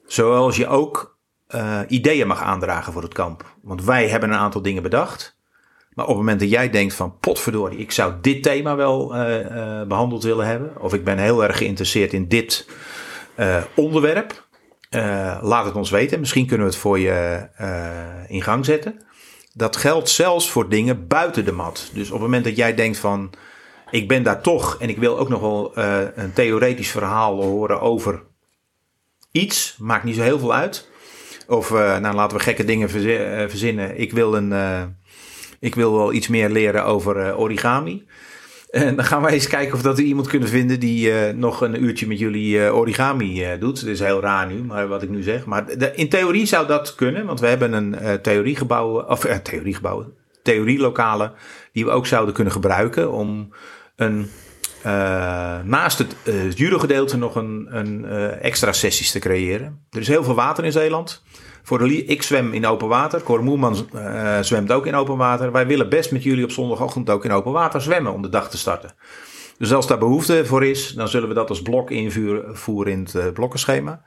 Zoals 0.06 0.56
je 0.56 0.66
ook 0.66 1.14
eh, 1.46 1.80
ideeën 1.88 2.26
mag 2.26 2.42
aandragen 2.42 2.92
voor 2.92 3.02
het 3.02 3.12
kamp. 3.12 3.56
Want 3.62 3.84
wij 3.84 4.08
hebben 4.08 4.30
een 4.30 4.38
aantal 4.38 4.62
dingen 4.62 4.82
bedacht. 4.82 5.36
Maar 5.94 6.04
op 6.04 6.10
het 6.10 6.20
moment 6.20 6.40
dat 6.40 6.50
jij 6.50 6.70
denkt 6.70 6.94
van 6.94 7.18
potverdorie, 7.18 7.78
ik 7.78 7.92
zou 7.92 8.12
dit 8.20 8.42
thema 8.42 8.76
wel 8.76 9.14
eh, 9.14 9.80
eh, 9.80 9.88
behandeld 9.88 10.22
willen 10.22 10.46
hebben. 10.46 10.72
Of 10.80 10.94
ik 10.94 11.04
ben 11.04 11.18
heel 11.18 11.44
erg 11.44 11.56
geïnteresseerd 11.56 12.12
in 12.12 12.28
dit 12.28 12.68
onderwerp. 13.74 14.42
eh, 14.90 15.38
laat 15.42 15.64
het 15.64 15.74
ons 15.74 15.90
weten. 15.90 16.20
Misschien 16.20 16.46
kunnen 16.46 16.66
we 16.66 16.72
het 16.72 16.80
voor 16.82 16.98
je 16.98 17.48
eh, 17.56 17.96
in 18.26 18.42
gang 18.42 18.64
zetten. 18.64 19.00
Dat 19.52 19.76
geldt 19.76 20.08
zelfs 20.08 20.50
voor 20.50 20.68
dingen 20.68 21.06
buiten 21.06 21.44
de 21.44 21.52
mat. 21.52 21.90
Dus 21.94 22.06
op 22.06 22.12
het 22.12 22.22
moment 22.22 22.44
dat 22.44 22.56
jij 22.56 22.74
denkt 22.74 22.98
van 22.98 23.30
ik 23.90 24.08
ben 24.08 24.22
daar 24.22 24.40
toch 24.40 24.76
en 24.80 24.88
ik 24.88 24.98
wil 24.98 25.18
ook 25.18 25.28
nog 25.28 25.40
wel 25.40 25.74
eh, 25.74 25.98
een 26.14 26.32
theoretisch 26.32 26.90
verhaal 26.90 27.42
horen 27.42 27.80
over 27.80 28.22
iets, 29.32 29.76
maakt 29.78 30.04
niet 30.04 30.16
zo 30.16 30.22
heel 30.22 30.38
veel 30.38 30.54
uit. 30.54 30.88
Of 31.48 31.70
eh, 31.70 31.98
nou 31.98 32.14
laten 32.14 32.36
we 32.36 32.42
gekke 32.42 32.64
dingen 32.64 32.90
verzi- 32.90 33.16
eh, 33.16 33.48
verzinnen. 33.48 34.00
Ik 34.00 34.12
wil, 34.12 34.34
een, 34.36 34.52
eh, 34.52 34.82
ik 35.60 35.74
wil 35.74 35.92
wel 35.92 36.12
iets 36.12 36.28
meer 36.28 36.48
leren 36.48 36.84
over 36.84 37.16
eh, 37.20 37.38
origami. 37.40 38.06
En 38.74 38.96
dan 38.96 39.04
gaan 39.04 39.22
wij 39.22 39.32
eens 39.32 39.46
kijken 39.46 39.74
of 39.74 39.82
dat 39.82 39.96
we 39.96 40.02
iemand 40.02 40.26
kunnen 40.26 40.48
vinden 40.48 40.80
die 40.80 41.12
eh, 41.12 41.34
nog 41.34 41.60
een 41.60 41.82
uurtje 41.82 42.06
met 42.06 42.18
jullie 42.18 42.64
eh, 42.64 42.76
origami 42.76 43.44
eh, 43.44 43.60
doet. 43.60 43.80
Dat 43.80 43.88
is 43.88 44.00
heel 44.00 44.20
raar 44.20 44.46
nu, 44.46 44.62
maar 44.62 44.88
wat 44.88 45.02
ik 45.02 45.08
nu 45.08 45.22
zeg. 45.22 45.44
Maar 45.44 45.70
in 45.94 46.08
theorie 46.08 46.46
zou 46.46 46.66
dat 46.66 46.94
kunnen, 46.94 47.26
want 47.26 47.40
we 47.40 47.46
hebben 47.46 47.72
een 47.72 47.94
eh 47.94 48.12
theoriegebouw, 48.14 49.02
of 49.02 49.24
eh, 49.24 49.36
theoriegebouw, 49.36 50.12
theorielokalen 50.42 51.32
die 51.72 51.84
we 51.84 51.90
ook 51.90 52.06
zouden 52.06 52.34
kunnen 52.34 52.52
gebruiken 52.52 53.12
om 53.12 53.52
een 53.96 54.28
eh, 54.84 55.58
naast 55.62 55.98
het 55.98 56.16
eh, 56.24 56.52
judo-gedeelte 56.52 57.16
nog 57.16 57.34
een, 57.34 57.66
een 57.70 58.04
eh, 58.04 58.44
extra 58.44 58.72
sessies 58.72 59.10
te 59.10 59.18
creëren. 59.18 59.86
Er 59.90 60.00
is 60.00 60.08
heel 60.08 60.24
veel 60.24 60.34
water 60.34 60.64
in 60.64 60.72
Zeeland. 60.72 61.22
Voor 61.66 61.90
ik 61.90 62.22
zwem 62.22 62.52
in 62.52 62.66
open 62.66 62.88
water. 62.88 63.22
Cor 63.22 63.44
Moerman 63.44 63.88
eh, 63.92 64.38
zwemt 64.40 64.72
ook 64.72 64.86
in 64.86 64.94
open 64.94 65.16
water. 65.16 65.52
Wij 65.52 65.66
willen 65.66 65.88
best 65.88 66.12
met 66.12 66.22
jullie 66.22 66.44
op 66.44 66.50
zondagochtend 66.50 67.10
ook 67.10 67.24
in 67.24 67.32
open 67.32 67.52
water 67.52 67.80
zwemmen 67.80 68.12
om 68.12 68.22
de 68.22 68.28
dag 68.28 68.50
te 68.50 68.58
starten. 68.58 68.90
Dus 69.58 69.72
als 69.72 69.86
daar 69.86 69.98
behoefte 69.98 70.46
voor 70.46 70.64
is, 70.64 70.92
dan 70.94 71.08
zullen 71.08 71.28
we 71.28 71.34
dat 71.34 71.48
als 71.48 71.62
blok 71.62 71.90
invoeren 71.90 72.56
voeren 72.56 72.92
in 72.92 73.00
het 73.00 73.14
eh, 73.14 73.24
blokkenschema. 73.32 74.02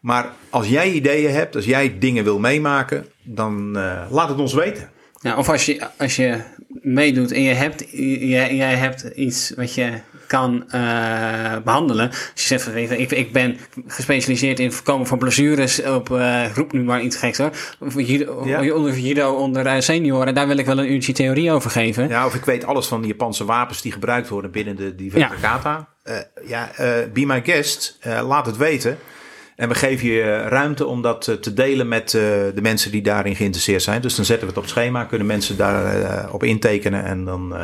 Maar 0.00 0.32
als 0.50 0.68
jij 0.68 0.90
ideeën 0.90 1.32
hebt, 1.32 1.56
als 1.56 1.64
jij 1.64 1.98
dingen 1.98 2.24
wil 2.24 2.38
meemaken, 2.38 3.06
dan 3.22 3.76
eh, 3.76 4.06
laat 4.10 4.28
het 4.28 4.38
ons 4.38 4.54
weten. 4.54 4.90
Ja, 5.20 5.36
of 5.36 5.48
als 5.48 5.66
je, 5.66 5.88
als 5.98 6.16
je 6.16 6.40
meedoet 6.68 7.32
en 7.32 7.42
je 7.42 7.54
hebt, 7.54 7.84
jij, 7.90 8.56
jij 8.56 8.74
hebt 8.74 9.02
iets 9.02 9.52
wat 9.56 9.74
je 9.74 10.00
kan 10.38 10.64
eh, 10.70 10.80
behandelen. 11.64 12.08
Als 12.10 12.20
je 12.34 12.58
zegt, 12.58 12.74
ik, 12.74 13.10
ik 13.10 13.32
ben 13.32 13.56
gespecialiseerd 13.86 14.58
in 14.58 14.66
het 14.66 14.74
voorkomen 14.74 15.06
van 15.06 15.18
blessures 15.18 15.82
op, 15.82 16.10
eh 16.10 16.44
roep 16.54 16.72
nu 16.72 16.82
maar 16.82 17.02
iets 17.02 17.16
geks 17.16 17.38
hoor. 17.38 17.50
Judo, 17.96 18.42
Ja. 18.46 18.74
onder 18.74 18.98
judo 18.98 19.32
onder 19.32 19.66
eh, 19.66 19.80
senioren, 19.80 20.34
daar 20.34 20.46
wil 20.46 20.56
ik 20.56 20.66
wel 20.66 20.78
een 20.78 20.92
uurtje 20.92 21.12
theorie 21.12 21.50
over 21.52 21.70
geven. 21.70 22.08
Ja, 22.08 22.26
of 22.26 22.34
ik 22.34 22.44
weet 22.44 22.64
alles 22.64 22.86
van 22.86 23.00
de 23.00 23.06
Japanse 23.06 23.44
wapens 23.44 23.82
die 23.82 23.92
gebruikt 23.92 24.28
worden 24.28 24.50
binnen 24.50 24.76
de 24.76 24.94
diverse 24.94 25.34
Ja. 25.40 25.40
kata. 25.40 25.88
Ja, 26.46 26.70
be 27.12 27.26
my 27.26 27.42
guest. 27.44 27.98
Laat 28.26 28.46
het 28.46 28.56
weten. 28.56 28.98
En 29.56 29.68
we 29.68 29.74
geven 29.74 30.08
je 30.08 30.36
ruimte 30.48 30.86
om 30.86 31.02
dat 31.02 31.36
te 31.40 31.52
delen 31.54 31.88
met 31.88 32.10
de 32.10 32.58
mensen 32.62 32.90
die 32.90 33.02
daarin 33.02 33.36
geïnteresseerd 33.36 33.82
zijn. 33.82 34.00
Dus 34.00 34.14
dan 34.14 34.24
zetten 34.24 34.46
we 34.48 34.54
het 34.54 34.62
op 34.62 34.68
schema, 34.68 35.04
kunnen 35.04 35.26
mensen 35.26 35.56
daarop 35.56 36.32
op 36.34 36.44
intekenen. 36.44 37.04
En 37.04 37.24
dan 37.24 37.54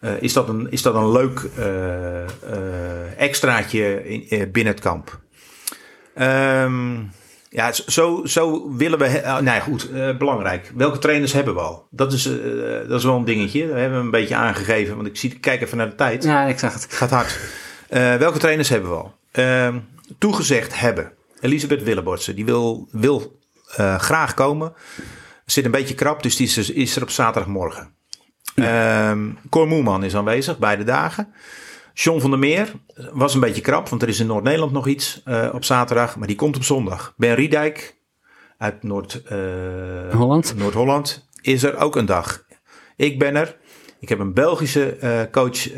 eh, 0.00 0.22
is, 0.22 0.32
dat 0.32 0.48
een, 0.48 0.70
is 0.70 0.82
dat 0.82 0.94
een 0.94 1.12
leuk 1.12 1.48
eh, 1.56 2.22
eh, 2.22 2.28
extraatje 3.16 4.04
in, 4.04 4.50
binnen 4.52 4.72
het 4.72 4.82
kamp. 4.82 5.20
Ehm, 6.14 6.94
ja, 7.50 7.72
zo, 7.72 8.22
zo 8.24 8.74
willen 8.76 8.98
we. 8.98 9.20
uh, 9.20 9.38
nou 9.38 9.60
goed, 9.60 9.90
belangrijk. 10.18 10.72
Welke 10.74 10.98
trainers 10.98 11.32
hebben 11.32 11.54
we 11.54 11.60
al? 11.60 11.86
Dat 11.90 12.12
is, 12.12 12.22
dat 12.88 12.98
is 12.98 13.04
wel 13.04 13.16
een 13.16 13.24
dingetje. 13.24 13.66
Dat 13.66 13.76
hebben 13.76 13.98
we 13.98 14.04
een 14.04 14.10
beetje 14.10 14.34
aangegeven. 14.34 14.96
Want 14.96 15.08
ik 15.08 15.16
zie, 15.16 15.30
ik 15.30 15.40
kijk 15.40 15.62
even 15.62 15.76
naar 15.76 15.88
de 15.88 15.94
tijd. 15.94 16.24
Ja, 16.24 16.44
ik 16.44 16.58
zag 16.58 16.72
het. 16.72 16.82
Het 16.82 16.92
gaat 16.92 17.10
hard. 17.10 17.38
Welke 18.18 18.38
trainers 18.38 18.68
hebben 18.68 18.90
we 18.90 18.96
al? 18.96 19.14
Ehm, 19.32 19.78
toegezegd 20.18 20.80
hebben. 20.80 21.12
Elisabeth 21.40 21.82
Willebordsen. 21.82 22.34
Die 22.34 22.44
wil, 22.44 22.88
wil 22.90 23.38
graag 23.98 24.34
komen. 24.34 24.72
Zit 25.46 25.64
een 25.64 25.70
beetje 25.70 25.94
krap, 25.94 26.22
dus 26.22 26.36
die 26.36 26.46
is, 26.46 26.70
is 26.70 26.96
er 26.96 27.02
op 27.02 27.10
zaterdagmorgen. 27.10 27.95
Ehm 28.56 29.30
Cor 29.50 29.66
Moeman 29.66 30.04
is 30.04 30.16
aanwezig, 30.16 30.58
beide 30.58 30.84
dagen. 30.84 31.28
John 31.94 32.20
van 32.20 32.30
der 32.30 32.38
Meer 32.38 32.72
was 33.12 33.34
een 33.34 33.40
beetje 33.40 33.60
krap, 33.60 33.88
want 33.88 34.02
er 34.02 34.08
is 34.08 34.20
in 34.20 34.26
Noord-Nederland 34.26 34.72
nog 34.72 34.86
iets 34.86 35.22
eh, 35.24 35.48
op 35.52 35.64
zaterdag. 35.64 36.16
Maar 36.16 36.26
die 36.26 36.36
komt 36.36 36.56
op 36.56 36.64
zondag. 36.64 37.14
Ben 37.16 37.34
Riedijk 37.34 37.96
uit 38.58 38.82
Noord, 38.82 39.22
eh, 39.22 39.38
Holland. 40.12 40.54
Noord-Holland 40.56 41.28
is 41.40 41.62
er 41.62 41.76
ook 41.76 41.96
een 41.96 42.06
dag. 42.06 42.44
Ik 42.96 43.18
ben 43.18 43.36
er. 43.36 43.56
Ik 44.00 44.08
heb 44.08 44.18
een 44.18 44.34
Belgische 44.34 44.96
eh, 44.96 45.20
coach 45.30 45.72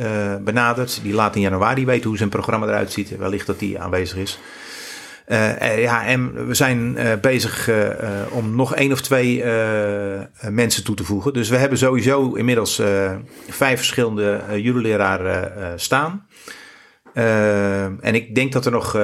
benaderd. 0.44 1.00
Die 1.02 1.14
laat 1.14 1.34
in 1.34 1.40
januari 1.40 1.86
weten 1.86 2.08
hoe 2.08 2.18
zijn 2.18 2.28
programma 2.28 2.66
eruit 2.66 2.92
ziet. 2.92 3.16
Wellicht 3.16 3.46
dat 3.46 3.58
die 3.58 3.80
aanwezig 3.80 4.18
is. 4.18 4.38
Eh, 5.28 5.72
eh, 5.72 5.82
ja, 5.82 6.06
en 6.06 6.46
we 6.46 6.54
zijn 6.54 6.96
eh, 6.96 7.20
bezig 7.20 7.70
om 8.30 8.56
nog 8.56 8.74
één 8.74 8.92
of 8.92 9.00
twee 9.00 9.44
mensen 10.50 10.84
toe 10.84 10.94
te 10.94 11.04
voegen. 11.04 11.32
Dus 11.32 11.48
we 11.48 11.56
hebben 11.56 11.78
sowieso 11.78 12.34
inmiddels 12.34 12.82
vijf 13.48 13.76
verschillende 13.76 14.40
uh, 14.48 14.56
judoleraren 14.56 15.80
staan. 15.80 16.26
En 18.00 18.14
ik 18.14 18.34
denk 18.34 18.52
dat 18.52 18.66
er 18.66 18.72
nog 18.72 18.98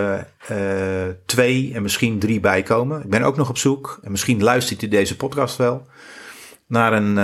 twee 1.26 1.72
en 1.74 1.82
misschien 1.82 2.18
drie 2.18 2.40
bij 2.40 2.62
komen. 2.62 3.02
Ik 3.02 3.10
ben 3.10 3.22
ook 3.22 3.36
nog 3.36 3.48
op 3.48 3.58
zoek, 3.58 3.98
en 4.02 4.10
misschien 4.10 4.42
luistert 4.42 4.82
u 4.82 4.88
deze 4.88 5.16
podcast 5.16 5.56
wel, 5.56 5.86
naar 6.66 6.92
een, 6.92 7.16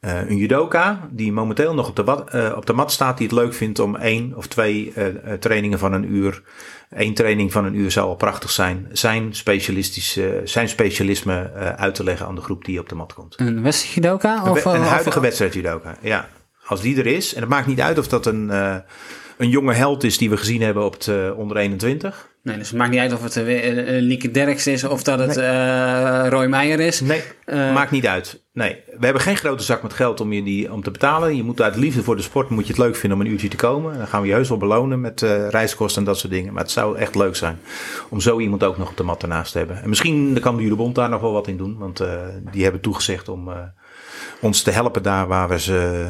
een 0.00 0.36
judoka 0.36 1.08
die 1.10 1.32
momenteel 1.32 1.74
nog 1.74 1.88
op 1.88 1.96
de, 1.96 2.52
op 2.56 2.66
de 2.66 2.72
mat 2.72 2.92
staat, 2.92 3.18
die 3.18 3.26
het 3.26 3.36
leuk 3.36 3.54
vindt 3.54 3.78
om 3.78 3.96
één 3.96 4.36
of 4.36 4.46
twee 4.46 4.92
trainingen 5.38 5.78
van 5.78 5.92
een 5.92 6.14
uur. 6.14 6.42
Eén 6.90 7.14
training 7.14 7.52
van 7.52 7.64
een 7.64 7.74
uur 7.74 7.90
zou 7.90 8.08
al 8.08 8.14
prachtig 8.16 8.50
zijn. 8.50 8.88
Zijn, 8.92 9.34
specialistische, 9.34 10.40
zijn 10.44 10.68
specialisme 10.68 11.50
eh, 11.54 11.68
uit 11.72 11.94
te 11.94 12.04
leggen 12.04 12.26
aan 12.26 12.34
de 12.34 12.40
groep 12.40 12.64
die 12.64 12.78
op 12.80 12.88
de 12.88 12.94
mat 12.94 13.14
komt. 13.14 13.34
Een 13.40 13.62
westerse 13.62 13.94
judoka? 13.94 14.50
Of, 14.50 14.62
we- 14.62 14.70
een 14.70 14.80
of- 14.80 14.88
huidige 14.88 15.20
wedstrijd 15.20 15.54
judoka, 15.54 15.96
ja. 16.02 16.28
Als 16.66 16.80
die 16.80 16.98
er 16.98 17.06
is, 17.06 17.34
en 17.34 17.40
het 17.40 17.50
maakt 17.50 17.66
niet 17.66 17.80
uit 17.80 17.98
of 17.98 18.08
dat 18.08 18.26
een, 18.26 18.50
eh, 18.50 18.76
een 19.36 19.48
jonge 19.48 19.72
held 19.72 20.04
is 20.04 20.18
die 20.18 20.30
we 20.30 20.36
gezien 20.36 20.62
hebben 20.62 20.84
op 20.84 20.92
het 20.92 21.08
eh, 21.08 21.38
onder 21.38 21.56
21. 21.56 22.28
Nee, 22.42 22.58
dus 22.58 22.68
het 22.68 22.78
maakt 22.78 22.90
niet 22.90 23.00
uit 23.00 23.12
of 23.12 23.22
het 23.22 23.36
eh, 23.36 24.00
Lieke 24.00 24.30
Derks 24.30 24.66
is 24.66 24.84
of 24.84 25.02
dat 25.02 25.18
het 25.18 25.36
eh, 25.36 26.26
Roy 26.28 26.46
Meijer 26.46 26.80
is. 26.80 27.00
Nee, 27.00 27.22
Eh, 27.44 27.72
maakt 27.74 27.90
niet 27.90 28.06
uit. 28.06 28.42
Nee, 28.52 28.76
we 28.98 29.04
hebben 29.04 29.22
geen 29.22 29.36
grote 29.36 29.62
zak 29.62 29.82
met 29.82 29.92
geld 29.92 30.20
om 30.20 30.32
je 30.32 30.42
die 30.42 30.72
om 30.72 30.82
te 30.82 30.90
betalen. 30.90 31.36
Je 31.36 31.42
moet 31.42 31.60
uit 31.60 31.76
liefde 31.76 32.02
voor 32.02 32.16
de 32.16 32.22
sport 32.22 32.48
moet 32.50 32.66
je 32.66 32.72
het 32.72 32.82
leuk 32.82 32.96
vinden 32.96 33.18
om 33.18 33.24
een 33.24 33.32
uurtje 33.32 33.48
te 33.48 33.56
komen. 33.56 33.98
Dan 33.98 34.06
gaan 34.06 34.20
we 34.22 34.26
je 34.26 34.32
heus 34.32 34.48
wel 34.48 34.58
belonen 34.58 35.00
met 35.00 35.22
eh, 35.22 35.48
reiskosten 35.48 36.00
en 36.00 36.06
dat 36.08 36.18
soort 36.18 36.32
dingen. 36.32 36.52
Maar 36.52 36.62
het 36.62 36.70
zou 36.72 36.96
echt 36.98 37.14
leuk 37.14 37.36
zijn 37.36 37.58
om 38.08 38.20
zo 38.20 38.38
iemand 38.40 38.62
ook 38.64 38.78
nog 38.78 38.90
op 38.90 38.96
de 38.96 39.02
mat 39.02 39.22
ernaast 39.22 39.52
te 39.52 39.58
hebben. 39.58 39.82
En 39.82 39.88
misschien 39.88 40.38
kan 40.40 40.56
de 40.56 40.62
Julebond 40.62 40.94
daar 40.94 41.08
nog 41.08 41.20
wel 41.20 41.32
wat 41.32 41.48
in 41.48 41.56
doen. 41.56 41.78
Want 41.78 42.02
die 42.52 42.62
hebben 42.62 42.80
toegezegd 42.80 43.28
om 43.28 43.50
ons 44.40 44.62
te 44.62 44.70
helpen 44.70 45.02
daar 45.02 45.26
waar, 45.26 45.48
we 45.48 45.58
ze, 45.60 46.06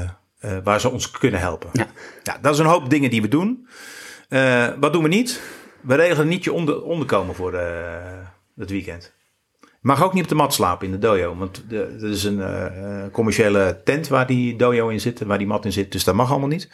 waar 0.64 0.80
ze 0.80 0.90
ons 0.90 1.10
kunnen 1.10 1.40
helpen. 1.40 1.68
Ja. 1.72 1.86
Ja, 2.22 2.38
dat 2.42 2.52
is 2.52 2.58
een 2.58 2.66
hoop 2.66 2.90
dingen 2.90 3.10
die 3.10 3.22
we 3.22 3.28
doen. 3.28 3.66
Wat 4.80 4.92
doen 4.92 5.02
we 5.02 5.08
niet? 5.08 5.40
We 5.80 5.94
regelen 5.94 6.28
niet 6.28 6.44
je 6.44 6.52
onder, 6.52 6.82
onderkomen 6.82 7.34
voor 7.34 7.54
eh, 7.54 7.66
het 8.56 8.70
weekend. 8.70 9.12
Mag 9.80 10.04
ook 10.04 10.12
niet 10.12 10.22
op 10.22 10.28
de 10.28 10.34
mat 10.34 10.54
slapen 10.54 10.86
in 10.86 10.92
de 10.92 10.98
dojo. 10.98 11.36
Want 11.36 11.64
er 11.70 12.10
is 12.10 12.24
een 12.24 12.40
eh, 12.40 12.66
eh, 12.66 13.12
commerciële 13.12 13.80
tent 13.84 14.08
waar 14.08 14.26
die 14.26 14.56
dojo 14.56 14.88
in 14.88 15.00
zit. 15.00 15.20
Waar 15.20 15.38
die 15.38 15.46
mat 15.46 15.64
in 15.64 15.72
zit. 15.72 15.92
Dus 15.92 16.04
dat 16.04 16.14
mag 16.14 16.30
allemaal 16.30 16.48
niet. 16.48 16.68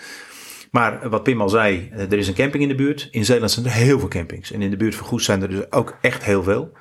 Maar 0.71 1.09
wat 1.11 1.23
Pim 1.23 1.41
al 1.41 1.49
zei, 1.49 1.91
er 1.93 2.19
is 2.19 2.29
een 2.29 2.35
camping 2.35 2.63
in 2.63 2.69
de 2.69 2.75
buurt. 2.75 3.09
In 3.11 3.25
Zeeland 3.25 3.51
zijn 3.51 3.67
er 3.67 3.73
heel 3.73 3.99
veel 3.99 4.09
campings. 4.09 4.53
En 4.53 4.63
in 4.63 4.71
de 4.71 4.77
buurt 4.77 4.95
van 4.95 5.07
Goes 5.07 5.25
zijn 5.25 5.43
er 5.43 5.49
dus 5.49 5.73
ook 5.73 5.97
echt 6.01 6.25
heel 6.25 6.43
veel. 6.43 6.73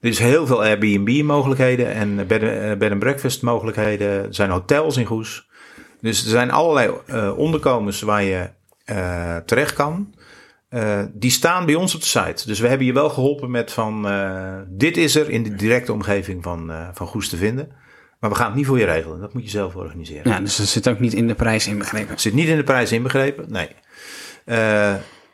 Er 0.00 0.08
is 0.08 0.18
heel 0.18 0.46
veel 0.46 0.62
Airbnb 0.62 1.22
mogelijkheden 1.22 1.92
en 1.92 2.26
bed, 2.26 2.90
and 2.90 2.98
breakfast 2.98 3.42
mogelijkheden. 3.42 4.08
Er 4.08 4.34
zijn 4.34 4.50
hotels 4.50 4.96
in 4.96 5.04
Goes. 5.04 5.48
Dus 6.00 6.24
er 6.24 6.30
zijn 6.30 6.50
allerlei 6.50 6.90
eh, 7.06 7.38
onderkomens 7.38 8.00
waar 8.00 8.22
je 8.22 8.50
terecht 9.46 9.74
kan. 9.74 10.14
Eh, 10.72 11.02
die 11.12 11.30
staan 11.30 11.66
bij 11.66 11.74
ons 11.74 11.94
op 11.94 12.00
de 12.00 12.06
site. 12.06 12.46
Dus 12.46 12.60
we 12.60 12.68
hebben 12.68 12.86
je 12.86 12.92
wel 12.92 13.10
geholpen 13.10 13.50
met 13.50 13.72
van 13.72 14.08
eh, 14.08 14.56
dit 14.68 14.96
is 14.96 15.14
er 15.14 15.30
in 15.30 15.42
de 15.42 15.54
directe 15.54 15.92
omgeving 15.92 16.42
van, 16.42 16.70
eh, 16.70 16.88
van 16.92 17.06
Goes 17.06 17.28
te 17.28 17.36
vinden. 17.36 17.68
Maar 18.20 18.30
we 18.30 18.36
gaan 18.36 18.46
het 18.46 18.54
niet 18.54 18.66
voor 18.66 18.78
je 18.78 18.84
regelen. 18.84 19.20
Dat 19.20 19.34
moet 19.34 19.42
je 19.42 19.50
zelf 19.50 19.76
organiseren. 19.76 20.30
Ja, 20.30 20.40
dus 20.40 20.56
dat 20.56 20.66
zit 20.66 20.88
ook 20.88 21.00
niet 21.00 21.12
in 21.12 21.26
de 21.26 21.34
prijs 21.34 21.66
inbegrepen. 21.66 22.20
Zit 22.20 22.32
niet 22.32 22.48
in 22.48 22.56
de 22.56 22.64
prijs 22.64 22.92
inbegrepen, 22.92 23.46
nee. 23.48 23.68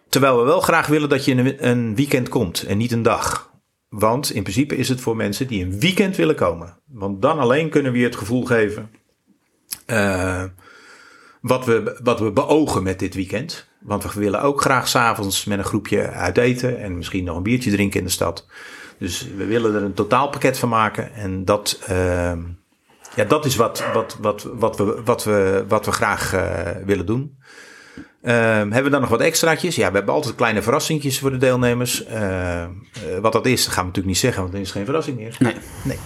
Terwijl 0.09 0.39
we 0.39 0.45
wel 0.45 0.61
graag 0.61 0.87
willen 0.87 1.09
dat 1.09 1.25
je 1.25 1.35
een, 1.35 1.69
een 1.69 1.95
weekend 1.95 2.29
komt 2.29 2.63
en 2.63 2.79
niet 2.79 2.93
een 2.93 3.03
dag. 3.03 3.53
Want 3.89 4.31
in 4.31 4.43
principe 4.43 4.77
is 4.77 4.89
het 4.89 5.01
voor 5.01 5.17
mensen 5.17 5.47
die 5.47 5.65
een 5.65 5.81
weekend 5.81 6.17
willen 6.17 6.37
komen. 6.37 6.79
Want 6.87 7.23
dan 7.23 7.39
alleen 7.39 7.69
kunnen 7.69 7.93
we 7.93 7.99
je 7.99 8.05
het 8.05 8.17
gevoel 8.17 8.45
geven 8.45 8.91
wat, 11.41 11.65
we, 11.65 11.99
wat 12.03 12.21
we 12.21 12.33
beogen 12.33 12.83
met 12.83 12.99
dit 12.99 13.15
weekend. 13.15 13.69
Want 13.81 14.13
we 14.13 14.21
willen 14.21 14.43
ook 14.43 14.61
graag 14.61 14.89
s'avonds 14.89 15.45
met 15.45 15.59
een 15.59 15.65
groepje 15.65 16.09
uit 16.09 16.39
eten 16.39 16.81
en 16.81 16.97
misschien 16.97 17.25
nog 17.25 17.37
een 17.37 17.43
biertje 17.43 17.71
drinken 17.71 17.99
in 17.99 18.07
de 18.07 18.13
stad. 18.13 18.47
Dus 18.99 19.29
we 19.37 19.45
willen 19.45 19.75
er 19.75 19.83
een 19.83 19.95
totaalpakket 19.95 20.59
van 20.59 20.69
maken. 20.69 21.15
En 21.15 21.45
dat, 21.45 21.81
eh, 21.87 22.33
ja, 23.15 23.25
dat 23.29 23.45
is 23.45 23.57
wat, 23.57 23.85
wat, 23.93 24.17
wat, 24.21 24.43
wat, 24.43 24.77
we, 24.77 25.03
wat, 25.05 25.25
we, 25.25 25.65
wat 25.69 25.85
we 25.85 25.93
graag 25.93 26.33
eh, 26.33 26.85
willen 26.85 27.07
doen. 27.07 27.38
Ehm, 28.29 28.37
hebben 28.71 28.83
we 28.85 28.91
dan 28.91 29.01
nog 29.01 29.11
wat 29.11 29.21
extraatjes? 29.21 29.77
Ja, 29.77 29.91
we 29.91 29.97
hebben 29.97 30.15
altijd 30.15 30.35
kleine 30.35 30.63
verrassingjes 30.63 31.19
voor 31.19 31.31
de 31.31 31.37
deelnemers. 31.37 32.05
Eh, 32.05 32.63
eh, 32.63 32.69
wat 33.21 33.33
dat 33.33 33.47
is, 33.47 33.65
dat 33.65 33.73
gaan 33.73 33.83
we 33.83 33.87
natuurlijk 33.89 34.07
niet 34.07 34.19
zeggen, 34.19 34.41
want 34.41 34.53
dan 34.53 34.61
is 34.61 34.67
het 34.69 34.77
geen 34.77 34.87
verrassing 34.87 35.17
meer. 35.19 35.37
Nee. 35.39 35.55
Nee. 35.85 35.99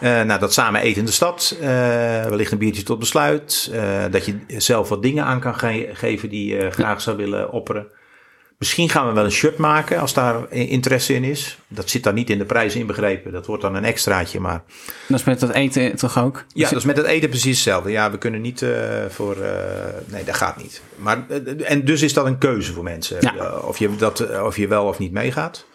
Eh, 0.00 0.22
nou, 0.22 0.40
dat 0.40 0.52
samen 0.52 0.80
eten 0.80 0.98
in 1.00 1.04
de 1.04 1.12
stad. 1.12 1.56
eh, 1.60 1.68
wellicht 2.24 2.52
een 2.52 2.58
biertje 2.58 2.82
tot 2.82 2.98
besluit. 2.98 3.72
dat 4.10 4.24
je 4.26 4.34
zelf 4.46 4.88
wat 4.88 5.02
dingen 5.02 5.24
aan 5.24 5.40
kan 5.40 5.54
ge- 5.54 5.90
geven 5.92 6.28
die 6.28 6.54
je 6.54 6.70
graag 6.70 7.00
zou 7.00 7.16
willen 7.16 7.50
opperen. 7.52 7.86
Misschien 8.60 8.88
gaan 8.88 9.06
we 9.06 9.12
wel 9.12 9.24
een 9.24 9.30
shirt 9.30 9.56
maken 9.56 10.00
als 10.00 10.14
daar 10.14 10.52
interesse 10.52 11.14
in 11.14 11.24
is. 11.24 11.58
Dat 11.68 11.90
zit 11.90 12.02
dan 12.02 12.14
niet 12.14 12.30
in 12.30 12.38
de 12.38 12.44
prijs 12.44 12.74
inbegrepen. 12.74 13.32
Dat 13.32 13.46
wordt 13.46 13.62
dan 13.62 13.74
een 13.74 13.84
extraatje. 13.84 14.40
Maar 14.40 14.62
Dat 15.08 15.18
is 15.18 15.24
met 15.24 15.40
dat 15.40 15.50
eten 15.50 15.96
toch 15.96 16.18
ook? 16.18 16.44
ja, 16.54 16.68
dat 16.68 16.78
is 16.78 16.84
met 16.84 16.96
het 16.96 17.06
eten 17.06 17.28
precies 17.28 17.54
hetzelfde. 17.54 17.90
Ja, 17.90 18.10
we 18.10 18.18
kunnen 18.18 18.40
niet 18.40 18.62
eh, 18.62 18.70
voor. 19.08 19.36
eh, 19.36 19.52
nee, 20.06 20.24
dat 20.24 20.34
gaat 20.34 20.56
niet. 20.56 20.82
Maar, 20.96 21.24
eh, 21.28 21.70
en 21.70 21.84
dus 21.84 22.02
is 22.02 22.12
dat 22.12 22.26
een 22.26 22.38
keuze 22.38 22.72
voor 22.72 22.82
mensen. 22.82 23.16
Ja. 23.20 23.56
of, 23.56 23.78
je 23.78 23.96
dat, 23.96 24.40
of 24.40 24.56
je 24.56 24.68
wel 24.68 24.84
of 24.84 24.98
niet 24.98 25.12
meegaat. 25.12 25.66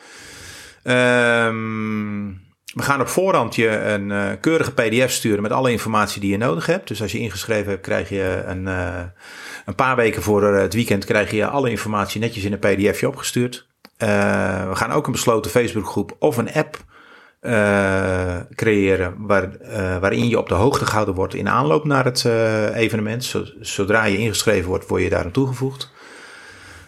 Ehm, 0.84 2.28
we 2.74 2.82
gaan 2.82 3.02
op 3.02 3.08
voorhand 3.08 3.56
je 3.56 3.70
een 3.70 4.40
keurige 4.40 4.72
PDF 4.72 5.12
sturen 5.12 5.42
met 5.42 5.52
alle 5.52 5.72
informatie 5.72 6.22
die 6.22 6.32
je 6.32 6.38
nodig 6.38 6.66
hebt. 6.66 6.88
Dus 6.88 7.02
als 7.02 7.12
je 7.12 7.20
ingeschreven 7.20 7.70
hebt, 7.72 7.82
krijg 7.84 8.10
je 8.10 8.44
een, 8.46 8.68
een 9.66 9.76
paar 9.76 9.96
weken 9.96 10.22
voor 10.22 10.54
eh, 10.54 10.62
het 10.62 10.74
weekend 10.74 11.06
krijg 11.06 11.32
je 11.32 11.48
alle 11.48 11.70
informatie 11.70 12.20
netjes 12.22 12.44
in 12.44 12.54
een 12.54 12.60
PDFje 12.60 13.08
opgestuurd. 13.08 13.68
Eh, 13.98 14.10
we 14.70 14.76
gaan 14.76 14.92
ook 14.92 15.06
een 15.06 15.12
besloten 15.12 15.52
Facebookgroep 15.52 16.16
of 16.20 16.38
een 16.38 16.54
app 16.54 16.78
eh, 17.40 18.38
creëren 18.56 19.16
waar, 19.18 19.50
waarin 20.00 20.28
je 20.28 20.40
op 20.40 20.48
de 20.50 20.54
hoogte 20.56 20.86
gehouden 20.86 21.16
wordt 21.16 21.34
in 21.34 21.50
aanloop 21.50 21.86
naar 21.86 22.06
het 22.06 22.26
evenement. 22.76 23.24
Zo- 23.24 23.46
Zodra 23.60 24.04
je 24.04 24.18
ingeschreven 24.18 24.70
wordt, 24.70 24.88
word 24.88 25.02
je 25.04 25.10
daar 25.10 25.24
aan 25.24 25.32
toegevoegd. 25.32 25.92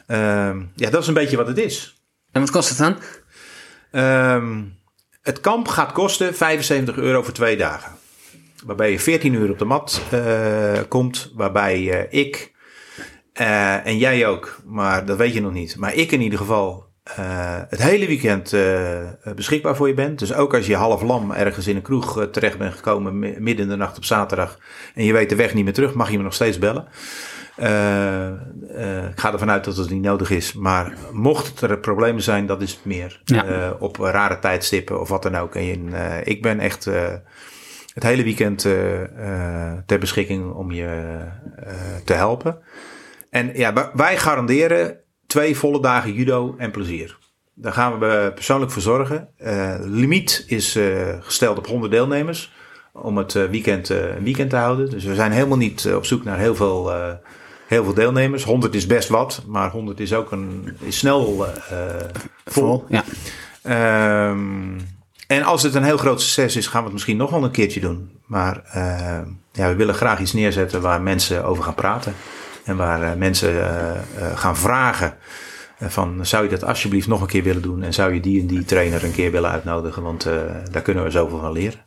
Ehm, 0.07 0.61
ja, 0.75 0.89
dat 0.89 1.01
is 1.01 1.07
een 1.07 1.13
beetje 1.13 1.37
wat 1.37 1.47
het 1.47 1.57
is. 1.57 2.01
En 2.31 2.41
wat 2.41 2.51
kost 2.51 2.69
het 2.69 2.77
dan? 2.77 2.95
Ehm, 3.91 4.63
het 5.21 5.41
kamp 5.41 5.67
gaat 5.67 5.91
kosten 5.91 6.35
75 6.35 6.97
euro 6.97 7.21
voor 7.23 7.33
twee 7.33 7.57
dagen. 7.57 7.91
Waarbij 8.65 8.91
je 8.91 8.99
14 8.99 9.33
uur 9.33 9.49
op 9.51 9.59
de 9.59 9.65
mat 9.65 10.01
komt. 10.87 11.31
Waarbij 11.35 11.83
ik 12.09 12.55
eh, 13.37 13.85
en 13.85 13.97
jij 13.97 14.27
ook, 14.27 14.57
maar 14.65 15.05
dat 15.05 15.17
weet 15.17 15.33
je 15.33 15.41
nog 15.41 15.51
niet. 15.53 15.75
Maar 15.77 15.93
ik 15.93 16.11
in 16.11 16.21
ieder 16.21 16.39
geval 16.39 16.85
eh, 17.03 17.15
het 17.69 17.81
hele 17.83 18.07
weekend 18.07 18.53
eh, 18.53 19.33
beschikbaar 19.35 19.75
voor 19.75 19.87
je 19.87 19.93
bent. 19.93 20.19
Dus 20.19 20.33
ook 20.33 20.53
als 20.53 20.67
je 20.67 20.75
half 20.75 21.01
lam 21.01 21.31
ergens 21.31 21.67
in 21.67 21.75
een 21.75 21.81
kroeg 21.81 22.27
terecht 22.31 22.57
bent 22.57 22.73
gekomen 22.73 23.19
mi- 23.19 23.35
midden 23.39 23.65
in 23.65 23.71
de 23.71 23.77
nacht 23.77 23.97
op 23.97 24.05
zaterdag. 24.05 24.59
En 24.95 25.03
je 25.03 25.13
weet 25.13 25.29
de 25.29 25.35
weg 25.35 25.53
niet 25.53 25.63
meer 25.63 25.73
terug, 25.73 25.93
mag 25.93 26.11
je 26.11 26.17
me 26.17 26.23
nog 26.23 26.33
steeds 26.33 26.57
bellen. 26.59 26.87
Ik 29.11 29.19
ga 29.19 29.31
ervan 29.33 29.49
uit 29.51 29.63
dat 29.63 29.77
het 29.77 29.89
niet 29.89 30.01
nodig 30.01 30.29
is. 30.29 30.53
Maar 30.53 30.93
mocht 31.11 31.61
er 31.61 31.77
problemen 31.79 32.21
zijn, 32.21 32.45
dat 32.45 32.61
is 32.61 32.71
het 32.71 32.85
meer. 32.85 33.21
Ja. 33.25 33.75
Op 33.79 33.97
rare 33.97 34.39
tijdstippen 34.39 34.99
of 34.99 35.09
wat 35.09 35.23
dan 35.23 35.35
ook. 35.35 35.55
En 35.55 35.93
ik 36.23 36.41
ben 36.41 36.59
echt 36.59 36.85
het 37.93 38.03
hele 38.03 38.23
weekend 38.23 38.59
ter 39.85 39.99
beschikking 39.99 40.53
om 40.53 40.71
je 40.71 41.17
te 42.05 42.13
helpen. 42.13 42.57
En 43.29 43.51
ja, 43.53 43.91
wij- 43.93 44.17
garanderen 44.17 44.97
twee 45.27 45.57
volle 45.57 45.81
dagen 45.81 46.13
judo 46.13 46.55
en 46.57 46.71
plezier. 46.71 47.17
Daar 47.53 47.73
gaan 47.73 47.99
we 47.99 48.31
persoonlijk 48.35 48.71
voor 48.71 48.81
zorgen. 48.81 49.27
Eh, 49.37 49.75
limiet 49.81 50.43
is 50.47 50.75
eh, 50.75 51.15
gesteld 51.19 51.57
op 51.57 51.67
100 51.67 51.91
deelnemers 51.91 52.53
om 52.93 53.17
het 53.17 53.35
eh, 53.35 53.43
weekend 53.43 53.89
een 53.89 54.23
weekend 54.23 54.49
te 54.49 54.55
houden. 54.55 54.89
Dus 54.89 55.03
we 55.03 55.15
zijn 55.15 55.31
helemaal 55.31 55.57
niet 55.57 55.93
op 55.95 56.05
zoek 56.05 56.23
naar 56.23 56.37
heel 56.37 56.55
veel, 56.55 56.91
heel 57.67 57.83
veel 57.83 57.93
deelnemers. 57.93 58.43
100 58.43 58.75
is 58.75 58.85
best 58.85 59.09
wat, 59.09 59.43
maar 59.47 59.71
100 59.71 59.99
is 59.99 60.13
ook 60.13 60.31
een, 60.31 60.77
is 60.79 60.97
snel 60.97 61.45
vol. 62.45 62.85
Ja. 62.89 63.03
Ehm, 63.61 64.79
en 65.27 65.43
als 65.43 65.63
het 65.63 65.73
een 65.75 65.83
heel 65.83 65.97
groot 65.97 66.21
succes 66.21 66.55
is, 66.55 66.67
gaan 66.67 66.79
we 66.79 66.85
het 66.85 66.93
misschien 66.93 67.17
nog 67.17 67.29
wel 67.29 67.43
een 67.43 67.51
keertje 67.51 67.79
doen. 67.79 68.11
Maar 68.25 68.61
ja, 69.51 69.67
we 69.67 69.75
willen 69.75 69.95
graag 69.95 70.19
iets 70.19 70.33
neerzetten 70.33 70.81
waar 70.81 71.01
mensen 71.01 71.45
over 71.45 71.63
gaan 71.63 71.75
praten. 71.75 72.13
En 72.67 72.77
waar 72.77 73.01
eh, 73.01 73.17
mensen 73.17 73.49
eh, 73.49 73.91
eh, 73.91 74.37
gaan 74.37 74.57
vragen 74.57 75.17
van 75.79 76.25
zou 76.25 76.43
je 76.43 76.49
dat 76.49 76.63
alsjeblieft 76.63 77.07
nog 77.07 77.21
een 77.21 77.27
keer 77.27 77.43
willen 77.43 77.61
doen? 77.61 77.83
En 77.83 77.93
zou 77.93 78.13
je 78.13 78.19
die 78.19 78.41
en 78.41 78.47
die 78.47 78.65
trainer 78.65 79.03
een 79.03 79.11
keer 79.11 79.31
willen 79.31 79.49
uitnodigen? 79.49 80.03
Want 80.03 80.23
daar 80.71 80.81
kunnen 80.81 81.03
we 81.03 81.09
zoveel 81.09 81.39
van 81.39 81.51
leren. 81.51 81.79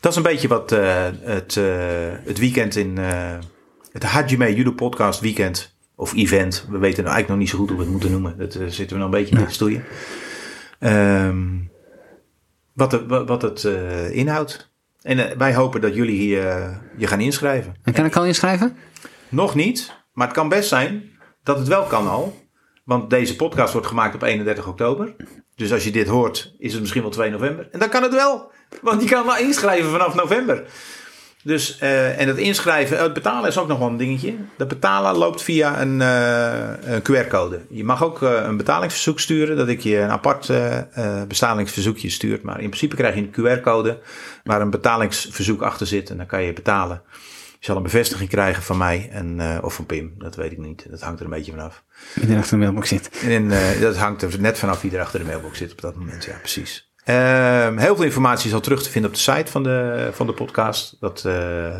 Dat 0.00 0.10
is 0.10 0.16
een 0.16 0.22
beetje 0.22 0.48
wat 0.48 0.70
het, 0.70 1.54
het 2.24 2.38
weekend 2.38 2.76
in 2.76 2.98
het 3.92 4.02
Hajime 4.02 4.54
Judo 4.54 4.72
Podcast 4.72 5.20
weekend 5.20 5.76
of 5.94 6.14
event. 6.14 6.66
We 6.70 6.78
weten 6.78 7.04
nou 7.04 7.14
eigenlijk 7.14 7.28
nog 7.28 7.38
niet 7.38 7.48
zo 7.48 7.58
goed 7.58 7.68
hoe 7.68 7.76
we 7.76 7.82
het 7.82 7.92
moeten 7.92 8.10
noemen. 8.10 8.38
Dat 8.38 8.52
zitten 8.52 8.88
we 8.88 9.02
nog 9.02 9.04
een 9.04 9.18
beetje 9.18 9.36
mee 9.36 9.46
te 9.46 9.52
stoeien. 9.52 9.84
Ehm, 10.78 11.46
wat, 12.72 12.92
het, 12.92 13.06
wat, 13.06 13.42
het 13.42 13.64
inhoudt. 14.12 14.70
En 15.02 15.38
wij 15.38 15.54
hopen 15.54 15.80
dat 15.80 15.94
jullie 15.94 16.18
hier 16.18 16.42
je 16.96 17.06
gaan 17.06 17.20
inschrijven. 17.20 17.74
En 17.82 17.92
kan 17.92 18.04
ik 18.04 18.16
al 18.16 18.24
inschrijven? 18.24 18.76
Nog 19.28 19.54
niet, 19.54 19.92
maar 20.12 20.26
het 20.26 20.36
kan 20.36 20.48
best 20.48 20.68
zijn 20.68 21.10
dat 21.42 21.58
het 21.58 21.68
wel 21.68 21.84
kan 21.84 22.08
al. 22.08 22.46
Want 22.84 23.10
deze 23.10 23.36
podcast 23.36 23.72
wordt 23.72 23.88
gemaakt 23.88 24.14
op 24.14 24.22
31 24.22 24.66
oktober. 24.66 25.14
Dus 25.54 25.72
als 25.72 25.84
je 25.84 25.90
dit 25.90 26.08
hoort, 26.08 26.54
is 26.58 26.72
het 26.72 26.80
misschien 26.80 27.02
wel 27.02 27.10
2 27.10 27.30
november. 27.30 27.68
En 27.72 27.78
dan 27.78 27.88
kan 27.88 28.02
het 28.02 28.14
wel. 28.14 28.50
Want 28.82 29.02
je 29.02 29.08
kan 29.08 29.26
wel 29.26 29.36
inschrijven 29.36 29.90
vanaf 29.90 30.14
november. 30.14 30.64
Dus, 31.42 31.78
eh, 31.78 32.20
en 32.20 32.26
dat 32.26 32.36
inschrijven, 32.36 32.98
het 32.98 33.12
betalen 33.12 33.48
is 33.48 33.58
ook 33.58 33.68
nog 33.68 33.78
wel 33.78 33.88
een 33.88 33.96
dingetje. 33.96 34.34
Dat 34.56 34.68
betalen 34.68 35.16
loopt 35.16 35.42
via 35.42 35.80
een, 35.80 36.00
eh, 36.00 36.92
een 36.94 37.02
QR-code. 37.02 37.60
Je 37.70 37.84
mag 37.84 38.04
ook 38.04 38.22
eh, 38.22 38.42
een 38.42 38.56
betalingsverzoek 38.56 39.20
sturen, 39.20 39.56
dat 39.56 39.68
ik 39.68 39.80
je 39.80 39.98
een 39.98 40.10
apart 40.10 40.48
eh, 40.48 40.78
eh, 40.78 41.26
betalingsverzoekje 41.28 42.10
stuurt. 42.10 42.42
Maar 42.42 42.60
in 42.60 42.68
principe 42.68 42.96
krijg 42.96 43.14
je 43.14 43.20
een 43.20 43.58
QR-code 43.58 43.98
waar 44.44 44.60
een 44.60 44.70
betalingsverzoek 44.70 45.62
achter 45.62 45.86
zit. 45.86 46.10
En 46.10 46.16
dan 46.16 46.26
kan 46.26 46.42
je 46.42 46.52
betalen. 46.52 47.02
Je 47.58 47.66
zal 47.66 47.76
een 47.76 47.82
bevestiging 47.82 48.28
krijgen 48.28 48.62
van 48.62 48.76
mij 48.76 49.08
en, 49.12 49.40
eh, 49.40 49.58
of 49.64 49.74
van 49.74 49.86
Pim, 49.86 50.14
dat 50.18 50.36
weet 50.36 50.52
ik 50.52 50.58
niet. 50.58 50.86
Dat 50.90 51.00
hangt 51.00 51.18
er 51.18 51.24
een 51.24 51.32
beetje 51.32 51.52
vanaf. 51.52 51.84
Die 52.14 52.36
achter 52.36 52.50
de 52.50 52.64
mailbox 52.64 52.88
zit. 52.88 53.10
En 53.24 53.50
eh, 53.50 53.80
dat 53.80 53.96
hangt 53.96 54.22
er 54.22 54.40
net 54.40 54.58
vanaf 54.58 54.80
wie 54.80 54.96
er 54.96 55.00
achter 55.00 55.18
de 55.18 55.24
mailbox 55.26 55.58
zit 55.58 55.72
op 55.72 55.80
dat 55.80 55.96
moment. 55.96 56.24
Ja, 56.24 56.36
precies. 56.38 56.92
Ehm, 57.04 57.76
heel 57.76 57.96
veel 57.96 58.04
informatie 58.04 58.48
is 58.48 58.54
al 58.54 58.60
terug 58.60 58.82
te 58.82 58.90
vinden 58.90 59.10
op 59.10 59.16
de 59.16 59.22
site 59.22 59.50
van 59.50 59.62
de, 59.62 60.08
van 60.12 60.26
de 60.26 60.32
podcast. 60.32 60.96
Dat 61.00 61.24
eh, 61.24 61.32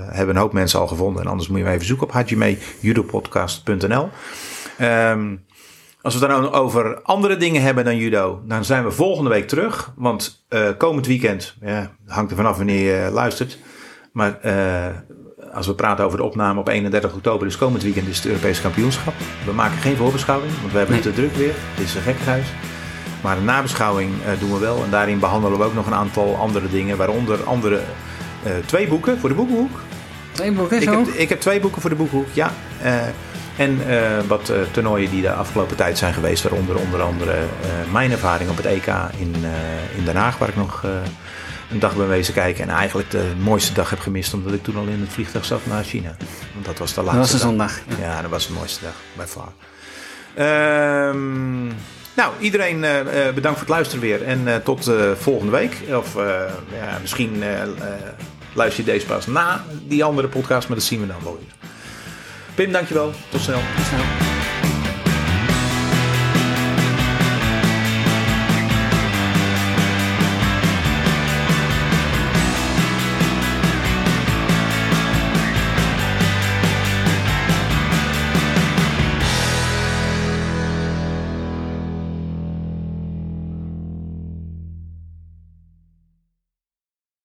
hebben 0.08 0.34
een 0.34 0.40
hoop 0.40 0.52
mensen 0.52 0.80
al 0.80 0.86
gevonden. 0.86 1.22
En 1.22 1.28
anders 1.28 1.48
moet 1.48 1.58
je 1.58 1.64
maar 1.64 1.72
even 1.72 1.86
zoeken 1.86 2.06
op 2.06 2.12
hajimejudopodcast.nl. 2.12 4.08
Ehm 4.78 5.36
als 6.02 6.18
we 6.18 6.26
het 6.26 6.30
dan 6.30 6.52
over 6.52 7.02
andere 7.02 7.36
dingen 7.36 7.62
hebben 7.62 7.84
dan 7.84 7.96
judo, 7.96 8.42
dan 8.46 8.64
zijn 8.64 8.84
we 8.84 8.90
volgende 8.90 9.30
week 9.30 9.48
terug. 9.48 9.92
Want 9.96 10.46
komend 10.76 11.06
weekend, 11.06 11.56
ja, 11.60 11.90
hangt 12.06 12.30
er 12.30 12.36
vanaf 12.36 12.56
wanneer 12.56 13.04
je 13.04 13.10
luistert. 13.10 13.58
Maar 14.12 14.40
als 15.52 15.66
we 15.66 15.74
praten 15.74 16.04
over 16.04 16.18
de 16.18 16.24
opname 16.24 16.60
op 16.60 16.68
31 16.68 17.12
oktober, 17.12 17.46
dus 17.46 17.56
komend 17.56 17.82
weekend 17.82 18.08
is 18.08 18.16
het 18.16 18.26
Europese 18.26 18.62
kampioenschap. 18.62 19.14
We 19.44 19.52
maken 19.52 19.78
geen 19.78 19.96
voorbeschouwing, 19.96 20.52
want 20.60 20.72
we 20.72 20.78
hebben 20.78 20.96
het 20.96 21.04
te 21.04 21.12
druk 21.12 21.34
weer. 21.34 21.52
Het 21.74 21.84
is 21.84 21.94
een 21.94 22.02
gekkenhuis. 22.02 22.46
Maar 23.20 23.36
een 23.36 23.44
nabeschouwing 23.44 24.10
eh, 24.24 24.40
doen 24.40 24.52
we 24.52 24.58
wel. 24.58 24.84
En 24.84 24.90
daarin 24.90 25.18
behandelen 25.18 25.58
we 25.58 25.64
ook 25.64 25.74
nog 25.74 25.86
een 25.86 25.94
aantal 25.94 26.36
andere 26.36 26.68
dingen. 26.68 26.96
Waaronder 26.96 27.44
andere 27.44 27.80
eh, 28.42 28.52
twee 28.66 28.88
boeken 28.88 29.18
voor 29.18 29.28
de 29.28 29.34
boekenhoek. 29.34 29.80
Twee 30.32 30.52
boeken 30.52 30.82
Ik 30.82 30.88
heb, 30.88 31.06
ik 31.06 31.28
heb 31.28 31.40
twee 31.40 31.60
boeken 31.60 31.80
voor 31.80 31.90
de 31.90 31.96
boekenhoek, 31.96 32.28
ja. 32.32 32.50
Eh, 32.82 32.94
En 33.56 33.78
wat 34.28 34.52
toernooien 34.70 35.10
die 35.10 35.22
de 35.22 35.32
afgelopen 35.32 35.76
tijd 35.76 35.98
zijn 35.98 36.14
geweest. 36.14 36.42
Waaronder 36.42 36.76
onder 36.76 37.02
andere 37.02 37.34
mijn 37.92 38.10
ervaring 38.10 38.50
op 38.50 38.56
het 38.56 38.66
EK 38.66 38.86
in, 39.16 39.34
in 39.96 40.04
Den 40.04 40.16
Haag. 40.16 40.38
Waar 40.38 40.48
ik 40.48 40.56
nog 40.56 40.84
een 41.70 41.78
dag 41.78 41.96
ben 41.96 42.08
wezen 42.08 42.34
kijken. 42.34 42.68
En 42.68 42.70
eigenlijk 42.76 43.10
de 43.10 43.32
mooiste 43.38 43.72
dag 43.72 43.90
heb 43.90 43.98
gemist. 44.00 44.34
Omdat 44.34 44.52
ik 44.52 44.62
toen 44.62 44.76
al 44.76 44.86
in 44.86 45.00
het 45.00 45.12
vliegtuig 45.12 45.44
zat 45.44 45.66
naar 45.66 45.84
China. 45.84 46.16
Want 46.52 46.66
dat 46.66 46.78
was 46.78 46.94
de 46.94 47.02
laatste 47.02 47.20
Dat 47.20 47.30
was 47.30 47.40
dag. 47.40 47.50
zondag. 47.50 47.80
Ja, 48.00 48.22
dat 48.22 48.30
was 48.30 48.46
de 48.46 48.52
mooiste 48.52 48.84
dag. 48.84 48.94
Bij 49.16 49.26
far. 49.26 49.52
Ehm, 50.34 51.66
nou, 52.14 52.32
iedereen 52.40 52.84
eh, 52.84 53.00
eh, 53.00 53.34
bedankt 53.34 53.58
voor 53.58 53.66
het 53.66 53.76
luisteren 53.76 54.00
weer. 54.02 54.24
En 54.24 54.48
eh, 54.48 54.56
tot 54.56 54.90
volgende 55.18 55.52
week. 55.52 55.76
Of 55.96 56.14
ja, 56.80 56.98
misschien 57.00 57.42
luister 58.52 58.84
je 58.84 58.90
deze 58.90 59.06
pas 59.06 59.26
na 59.26 59.64
die 59.86 60.04
andere 60.04 60.28
podcast. 60.28 60.68
Maar 60.68 60.76
dat 60.76 60.86
zien 60.86 61.00
we 61.00 61.06
dan 61.06 61.22
wel 61.22 61.38
weer. 61.40 61.68
Pim, 62.54 62.72
dankjewel. 62.72 63.12
Tot 63.28 63.40
snel. 63.40 63.60
Tot 63.76 63.86
snel. 63.86 64.27